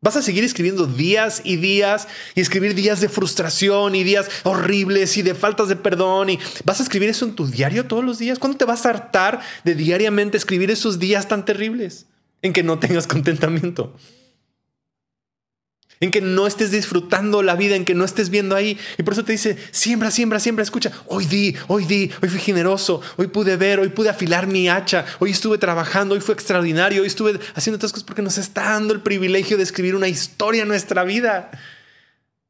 ¿Vas 0.02 0.16
a 0.16 0.22
seguir 0.22 0.44
escribiendo 0.44 0.86
días 0.86 1.40
y 1.42 1.56
días 1.56 2.06
y 2.34 2.42
escribir 2.42 2.74
días 2.74 3.00
de 3.00 3.08
frustración 3.08 3.94
y 3.94 4.04
días 4.04 4.28
horribles 4.42 5.16
y 5.16 5.22
de 5.22 5.34
faltas 5.34 5.68
de 5.68 5.76
perdón? 5.76 6.28
¿Y 6.28 6.38
vas 6.66 6.80
a 6.80 6.82
escribir 6.82 7.08
eso 7.08 7.24
en 7.24 7.34
tu 7.34 7.46
diario 7.46 7.86
todos 7.86 8.04
los 8.04 8.18
días? 8.18 8.38
¿Cuándo 8.38 8.58
te 8.58 8.66
vas 8.66 8.84
a 8.84 8.90
hartar 8.90 9.40
de 9.64 9.74
diariamente 9.74 10.36
escribir 10.36 10.70
esos 10.70 10.98
días 10.98 11.28
tan 11.28 11.46
terribles 11.46 12.04
en 12.42 12.52
que 12.52 12.62
no 12.62 12.78
tengas 12.78 13.06
contentamiento? 13.06 13.96
En 16.02 16.10
que 16.10 16.20
no 16.20 16.48
estés 16.48 16.72
disfrutando 16.72 17.44
la 17.44 17.54
vida, 17.54 17.76
en 17.76 17.84
que 17.84 17.94
no 17.94 18.04
estés 18.04 18.28
viendo 18.28 18.56
ahí. 18.56 18.76
Y 18.98 19.04
por 19.04 19.14
eso 19.14 19.24
te 19.24 19.30
dice, 19.30 19.56
siembra, 19.70 20.10
siembra, 20.10 20.40
siembra, 20.40 20.64
escucha, 20.64 20.90
hoy 21.06 21.26
di, 21.26 21.54
hoy 21.68 21.84
di, 21.84 22.10
hoy 22.20 22.28
fui 22.28 22.40
generoso, 22.40 23.00
hoy 23.16 23.28
pude 23.28 23.56
ver, 23.56 23.78
hoy 23.78 23.88
pude 23.88 24.08
afilar 24.08 24.48
mi 24.48 24.68
hacha, 24.68 25.06
hoy 25.20 25.30
estuve 25.30 25.58
trabajando, 25.58 26.16
hoy 26.16 26.20
fue 26.20 26.34
extraordinario, 26.34 27.02
hoy 27.02 27.06
estuve 27.06 27.38
haciendo 27.54 27.76
otras 27.76 27.92
cosas 27.92 28.04
porque 28.04 28.20
nos 28.20 28.36
está 28.36 28.62
dando 28.70 28.92
el 28.92 29.00
privilegio 29.00 29.56
de 29.56 29.62
escribir 29.62 29.94
una 29.94 30.08
historia 30.08 30.62
en 30.62 30.68
nuestra 30.68 31.04
vida. 31.04 31.52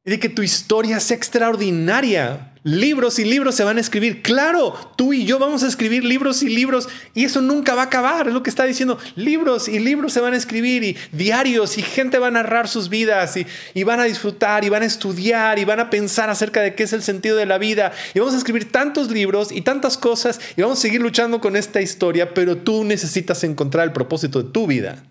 Y 0.05 0.11
de 0.11 0.19
que 0.19 0.29
tu 0.29 0.41
historia 0.41 0.99
sea 0.99 1.15
extraordinaria. 1.15 2.49
Libros 2.65 3.19
y 3.19 3.25
libros 3.25 3.55
se 3.55 3.63
van 3.65 3.77
a 3.77 3.81
escribir. 3.81 4.21
Claro, 4.21 4.93
tú 4.95 5.11
y 5.11 5.25
yo 5.25 5.37
vamos 5.37 5.63
a 5.63 5.67
escribir 5.67 6.05
libros 6.05 6.43
y 6.43 6.49
libros 6.49 6.87
y 7.13 7.25
eso 7.25 7.41
nunca 7.41 7.75
va 7.75 7.81
a 7.81 7.85
acabar. 7.85 8.27
Es 8.27 8.33
lo 8.33 8.41
que 8.41 8.49
está 8.49 8.63
diciendo. 8.63 8.97
Libros 9.15 9.67
y 9.67 9.79
libros 9.79 10.13
se 10.13 10.21
van 10.21 10.33
a 10.33 10.37
escribir 10.37 10.81
y 10.83 10.97
diarios 11.11 11.77
y 11.77 11.81
gente 11.81 12.19
va 12.19 12.27
a 12.27 12.31
narrar 12.31 12.69
sus 12.69 12.87
vidas 12.87 13.35
y, 13.35 13.83
van 13.83 13.99
a 13.99 14.05
disfrutar 14.05 14.63
y 14.63 14.69
van 14.69 14.83
a 14.83 14.85
estudiar 14.85 15.59
y 15.59 15.65
van 15.65 15.81
a 15.81 15.89
pensar 15.89 16.29
acerca 16.29 16.61
de 16.61 16.73
qué 16.73 16.83
es 16.83 16.93
el 16.93 17.03
sentido 17.03 17.35
de 17.35 17.45
la 17.45 17.57
vida. 17.57 17.91
Y 18.13 18.19
vamos 18.19 18.33
a 18.33 18.37
escribir 18.37 18.71
tantos 18.71 19.11
libros 19.11 19.51
y 19.51 19.61
tantas 19.61 19.97
cosas 19.97 20.39
y 20.55 20.61
vamos 20.61 20.79
a 20.79 20.81
seguir 20.81 21.01
luchando 21.01 21.41
con 21.41 21.57
esta 21.57 21.81
historia, 21.81 22.33
pero 22.33 22.57
tú 22.57 22.85
necesitas 22.85 23.43
encontrar 23.43 23.85
el 23.85 23.91
propósito 23.91 24.41
de 24.41 24.51
tu 24.51 24.67
vida. 24.67 25.03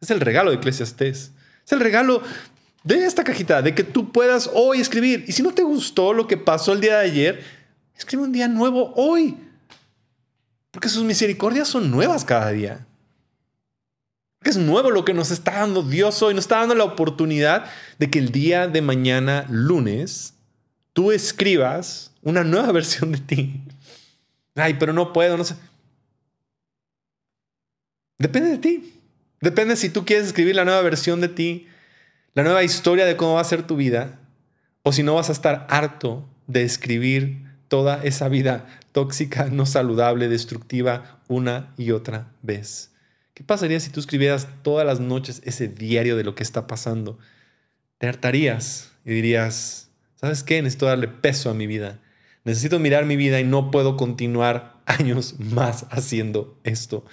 Es 0.00 0.10
el 0.10 0.20
regalo 0.20 0.50
de 0.50 0.56
Eclesiastés. 0.56 1.30
Es 1.64 1.72
el 1.72 1.80
regalo 1.80 2.22
de 2.88 3.04
esta 3.04 3.22
cajita, 3.22 3.60
de 3.60 3.74
que 3.74 3.84
tú 3.84 4.10
puedas 4.10 4.48
hoy 4.54 4.80
escribir. 4.80 5.24
Y 5.28 5.32
si 5.32 5.42
no 5.42 5.52
te 5.52 5.62
gustó 5.62 6.14
lo 6.14 6.26
que 6.26 6.38
pasó 6.38 6.72
el 6.72 6.80
día 6.80 6.98
de 6.98 7.04
ayer, 7.04 7.44
escribe 7.94 8.22
un 8.22 8.32
día 8.32 8.48
nuevo 8.48 8.94
hoy. 8.96 9.36
Porque 10.70 10.88
sus 10.88 11.04
misericordias 11.04 11.68
son 11.68 11.90
nuevas 11.90 12.24
cada 12.24 12.50
día. 12.50 12.86
Porque 14.38 14.50
es 14.50 14.56
nuevo 14.56 14.90
lo 14.90 15.04
que 15.04 15.12
nos 15.12 15.30
está 15.30 15.52
dando 15.60 15.82
Dios 15.82 16.22
hoy. 16.22 16.32
Nos 16.32 16.44
está 16.44 16.60
dando 16.60 16.74
la 16.74 16.84
oportunidad 16.84 17.66
de 17.98 18.08
que 18.08 18.20
el 18.20 18.32
día 18.32 18.68
de 18.68 18.80
mañana, 18.80 19.44
lunes, 19.50 20.32
tú 20.94 21.12
escribas 21.12 22.12
una 22.22 22.42
nueva 22.42 22.72
versión 22.72 23.12
de 23.12 23.18
ti. 23.18 23.60
Ay, 24.54 24.76
pero 24.80 24.94
no 24.94 25.12
puedo, 25.12 25.36
no 25.36 25.44
sé. 25.44 25.56
Depende 28.16 28.48
de 28.48 28.58
ti. 28.58 28.94
Depende 29.42 29.76
si 29.76 29.90
tú 29.90 30.06
quieres 30.06 30.28
escribir 30.28 30.56
la 30.56 30.64
nueva 30.64 30.80
versión 30.80 31.20
de 31.20 31.28
ti 31.28 31.67
la 32.38 32.44
nueva 32.44 32.62
historia 32.62 33.04
de 33.04 33.16
cómo 33.16 33.34
va 33.34 33.40
a 33.40 33.44
ser 33.44 33.66
tu 33.66 33.74
vida, 33.74 34.20
o 34.84 34.92
si 34.92 35.02
no 35.02 35.16
vas 35.16 35.28
a 35.28 35.32
estar 35.32 35.66
harto 35.70 36.24
de 36.46 36.62
escribir 36.62 37.42
toda 37.66 38.00
esa 38.04 38.28
vida 38.28 38.64
tóxica, 38.92 39.46
no 39.46 39.66
saludable, 39.66 40.28
destructiva, 40.28 41.18
una 41.26 41.74
y 41.76 41.90
otra 41.90 42.30
vez. 42.42 42.92
¿Qué 43.34 43.42
pasaría 43.42 43.80
si 43.80 43.90
tú 43.90 43.98
escribieras 43.98 44.46
todas 44.62 44.86
las 44.86 45.00
noches 45.00 45.42
ese 45.44 45.66
diario 45.66 46.16
de 46.16 46.22
lo 46.22 46.36
que 46.36 46.44
está 46.44 46.68
pasando? 46.68 47.18
Te 47.98 48.06
hartarías 48.06 48.92
y 49.04 49.14
dirías, 49.14 49.90
¿sabes 50.14 50.44
qué? 50.44 50.62
Necesito 50.62 50.86
darle 50.86 51.08
peso 51.08 51.50
a 51.50 51.54
mi 51.54 51.66
vida. 51.66 51.98
Necesito 52.44 52.78
mirar 52.78 53.04
mi 53.04 53.16
vida 53.16 53.40
y 53.40 53.44
no 53.44 53.72
puedo 53.72 53.96
continuar 53.96 54.76
años 54.86 55.34
más 55.40 55.86
haciendo 55.90 56.56
esto. 56.62 57.04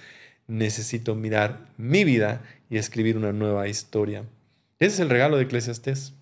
Necesito 0.46 1.16
mirar 1.16 1.66
mi 1.78 2.04
vida 2.04 2.44
y 2.70 2.78
escribir 2.78 3.18
una 3.18 3.34
nueva 3.34 3.68
historia. 3.68 4.24
Ese 4.80 4.96
es 4.96 5.00
el 5.00 5.10
regalo 5.10 5.38
de 5.38 5.44
Eclesiastés. 5.44 6.14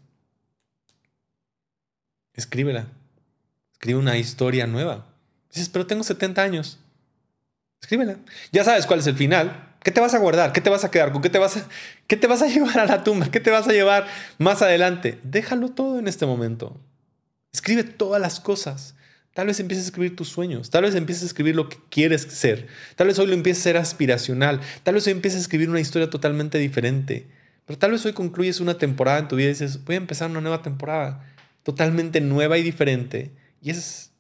Escríbela. 2.33 2.87
Escribe 3.73 3.99
una 3.99 4.17
historia 4.17 4.67
nueva. 4.67 5.07
Dices, 5.51 5.69
pero 5.69 5.85
tengo 5.85 6.03
70 6.03 6.41
años. 6.41 6.79
Escríbela. 7.81 8.17
Ya 8.51 8.63
sabes 8.63 8.85
cuál 8.85 8.99
es 8.99 9.07
el 9.07 9.15
final. 9.15 9.75
¿Qué 9.83 9.91
te 9.91 9.99
vas 9.99 10.13
a 10.13 10.17
guardar? 10.17 10.53
¿Qué 10.53 10.61
te 10.61 10.69
vas 10.69 10.83
a 10.85 10.91
quedar? 10.91 11.11
¿Con 11.11 11.21
qué 11.21 11.29
te 11.29 11.37
vas 11.37 11.57
a, 11.57 11.67
qué 12.07 12.15
te 12.15 12.27
vas 12.27 12.41
a 12.41 12.47
llevar 12.47 12.79
a 12.79 12.85
la 12.85 13.03
tumba? 13.03 13.29
¿Qué 13.29 13.39
te 13.39 13.51
vas 13.51 13.67
a 13.67 13.73
llevar 13.73 14.07
más 14.37 14.61
adelante? 14.61 15.19
Déjalo 15.23 15.69
todo 15.69 15.99
en 15.99 16.07
este 16.07 16.25
momento. 16.25 16.79
Escribe 17.51 17.83
todas 17.83 18.21
las 18.21 18.39
cosas. 18.39 18.95
Tal 19.33 19.47
vez 19.47 19.59
empieces 19.59 19.85
a 19.85 19.87
escribir 19.87 20.15
tus 20.15 20.29
sueños. 20.29 20.69
Tal 20.69 20.83
vez 20.83 20.95
empieces 20.95 21.23
a 21.23 21.25
escribir 21.27 21.55
lo 21.55 21.67
que 21.67 21.77
quieres 21.89 22.21
ser. 22.21 22.67
Tal 22.95 23.07
vez 23.07 23.19
hoy 23.19 23.27
lo 23.27 23.33
empieces 23.33 23.61
a 23.61 23.63
ser 23.63 23.77
aspiracional. 23.77 24.61
Tal 24.83 24.95
vez 24.95 25.05
hoy 25.07 25.11
empieces 25.13 25.39
a 25.39 25.41
escribir 25.41 25.69
una 25.69 25.79
historia 25.79 26.09
totalmente 26.09 26.57
diferente. 26.59 27.27
Pero 27.65 27.79
tal 27.79 27.91
vez 27.91 28.05
hoy 28.05 28.13
concluyes 28.13 28.59
una 28.59 28.77
temporada 28.77 29.19
en 29.19 29.27
tu 29.27 29.35
vida 29.35 29.47
y 29.47 29.51
dices, 29.51 29.83
voy 29.85 29.95
a 29.95 29.97
empezar 29.97 30.29
una 30.29 30.41
nueva 30.41 30.61
temporada 30.61 31.25
totalmente 31.63 32.21
nueva 32.21 32.57
y 32.57 32.63
diferente. 32.63 33.31
Y 33.61 33.71
es 33.71 34.11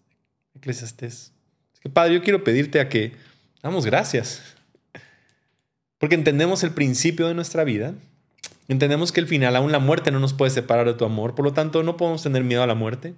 Eclesiastés. 0.55 1.33
Así 1.73 1.81
que, 1.81 1.89
Padre, 1.89 2.15
yo 2.15 2.23
quiero 2.23 2.43
pedirte 2.43 2.79
a 2.79 2.89
que 2.89 3.13
damos 3.61 3.85
gracias. 3.85 4.41
Porque 5.97 6.15
entendemos 6.15 6.63
el 6.63 6.71
principio 6.71 7.27
de 7.27 7.33
nuestra 7.33 7.63
vida. 7.63 7.93
Entendemos 8.67 9.11
que 9.11 9.19
el 9.19 9.27
final, 9.27 9.55
aún 9.55 9.71
la 9.71 9.79
muerte, 9.79 10.11
no 10.11 10.19
nos 10.19 10.33
puede 10.33 10.51
separar 10.51 10.85
de 10.85 10.93
tu 10.93 11.05
amor. 11.05 11.35
Por 11.35 11.45
lo 11.45 11.53
tanto, 11.53 11.83
no 11.83 11.97
podemos 11.97 12.23
tener 12.23 12.43
miedo 12.43 12.63
a 12.63 12.67
la 12.67 12.75
muerte. 12.75 13.13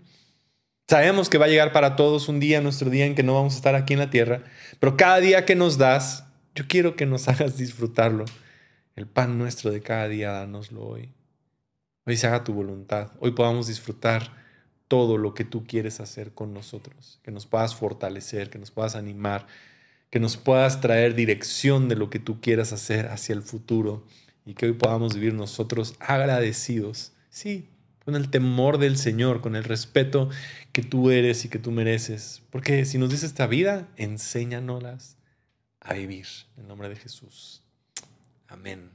Sabemos 0.87 1.29
que 1.29 1.37
va 1.37 1.45
a 1.45 1.49
llegar 1.49 1.71
para 1.71 1.95
todos 1.95 2.29
un 2.29 2.39
día, 2.39 2.61
nuestro 2.61 2.89
día 2.89 3.05
en 3.05 3.15
que 3.15 3.23
no 3.23 3.33
vamos 3.33 3.53
a 3.53 3.57
estar 3.57 3.75
aquí 3.75 3.93
en 3.93 3.99
la 3.99 4.09
tierra. 4.09 4.43
Pero 4.79 4.97
cada 4.97 5.19
día 5.19 5.45
que 5.45 5.55
nos 5.55 5.77
das, 5.77 6.25
yo 6.53 6.65
quiero 6.67 6.95
que 6.95 7.05
nos 7.05 7.27
hagas 7.27 7.57
disfrutarlo. 7.57 8.25
El 8.95 9.07
pan 9.07 9.37
nuestro 9.37 9.71
de 9.71 9.81
cada 9.81 10.07
día, 10.07 10.31
danoslo 10.31 10.85
hoy. 10.85 11.09
Hoy 12.05 12.15
se 12.15 12.27
haga 12.27 12.45
tu 12.45 12.53
voluntad. 12.53 13.11
Hoy 13.19 13.31
podamos 13.31 13.67
disfrutar 13.67 14.31
todo 14.87 15.17
lo 15.17 15.33
que 15.33 15.43
tú 15.43 15.65
quieres 15.65 15.99
hacer 15.99 16.31
con 16.31 16.53
nosotros. 16.53 17.19
Que 17.21 17.31
nos 17.31 17.45
puedas 17.45 17.75
fortalecer, 17.75 18.49
que 18.49 18.57
nos 18.57 18.71
puedas 18.71 18.95
animar, 18.95 19.47
que 20.09 20.21
nos 20.21 20.37
puedas 20.37 20.79
traer 20.79 21.13
dirección 21.13 21.89
de 21.89 21.97
lo 21.97 22.09
que 22.09 22.19
tú 22.19 22.39
quieras 22.39 22.71
hacer 22.71 23.07
hacia 23.07 23.33
el 23.33 23.41
futuro 23.41 24.05
y 24.45 24.53
que 24.53 24.67
hoy 24.67 24.73
podamos 24.73 25.15
vivir 25.15 25.33
nosotros 25.33 25.95
agradecidos. 25.99 27.11
Sí, 27.29 27.67
con 28.05 28.15
el 28.15 28.29
temor 28.29 28.77
del 28.77 28.97
Señor, 28.97 29.41
con 29.41 29.57
el 29.57 29.65
respeto 29.65 30.29
que 30.71 30.83
tú 30.83 31.11
eres 31.11 31.43
y 31.43 31.49
que 31.49 31.59
tú 31.59 31.71
mereces. 31.71 32.43
Porque 32.49 32.85
si 32.85 32.97
nos 32.97 33.09
dice 33.09 33.25
esta 33.25 33.45
vida, 33.45 33.89
enséñanoslas 33.97 35.17
a 35.81 35.95
vivir. 35.95 36.27
En 36.55 36.69
nombre 36.69 36.87
de 36.87 36.95
Jesús. 36.95 37.64
Amén. 38.47 38.91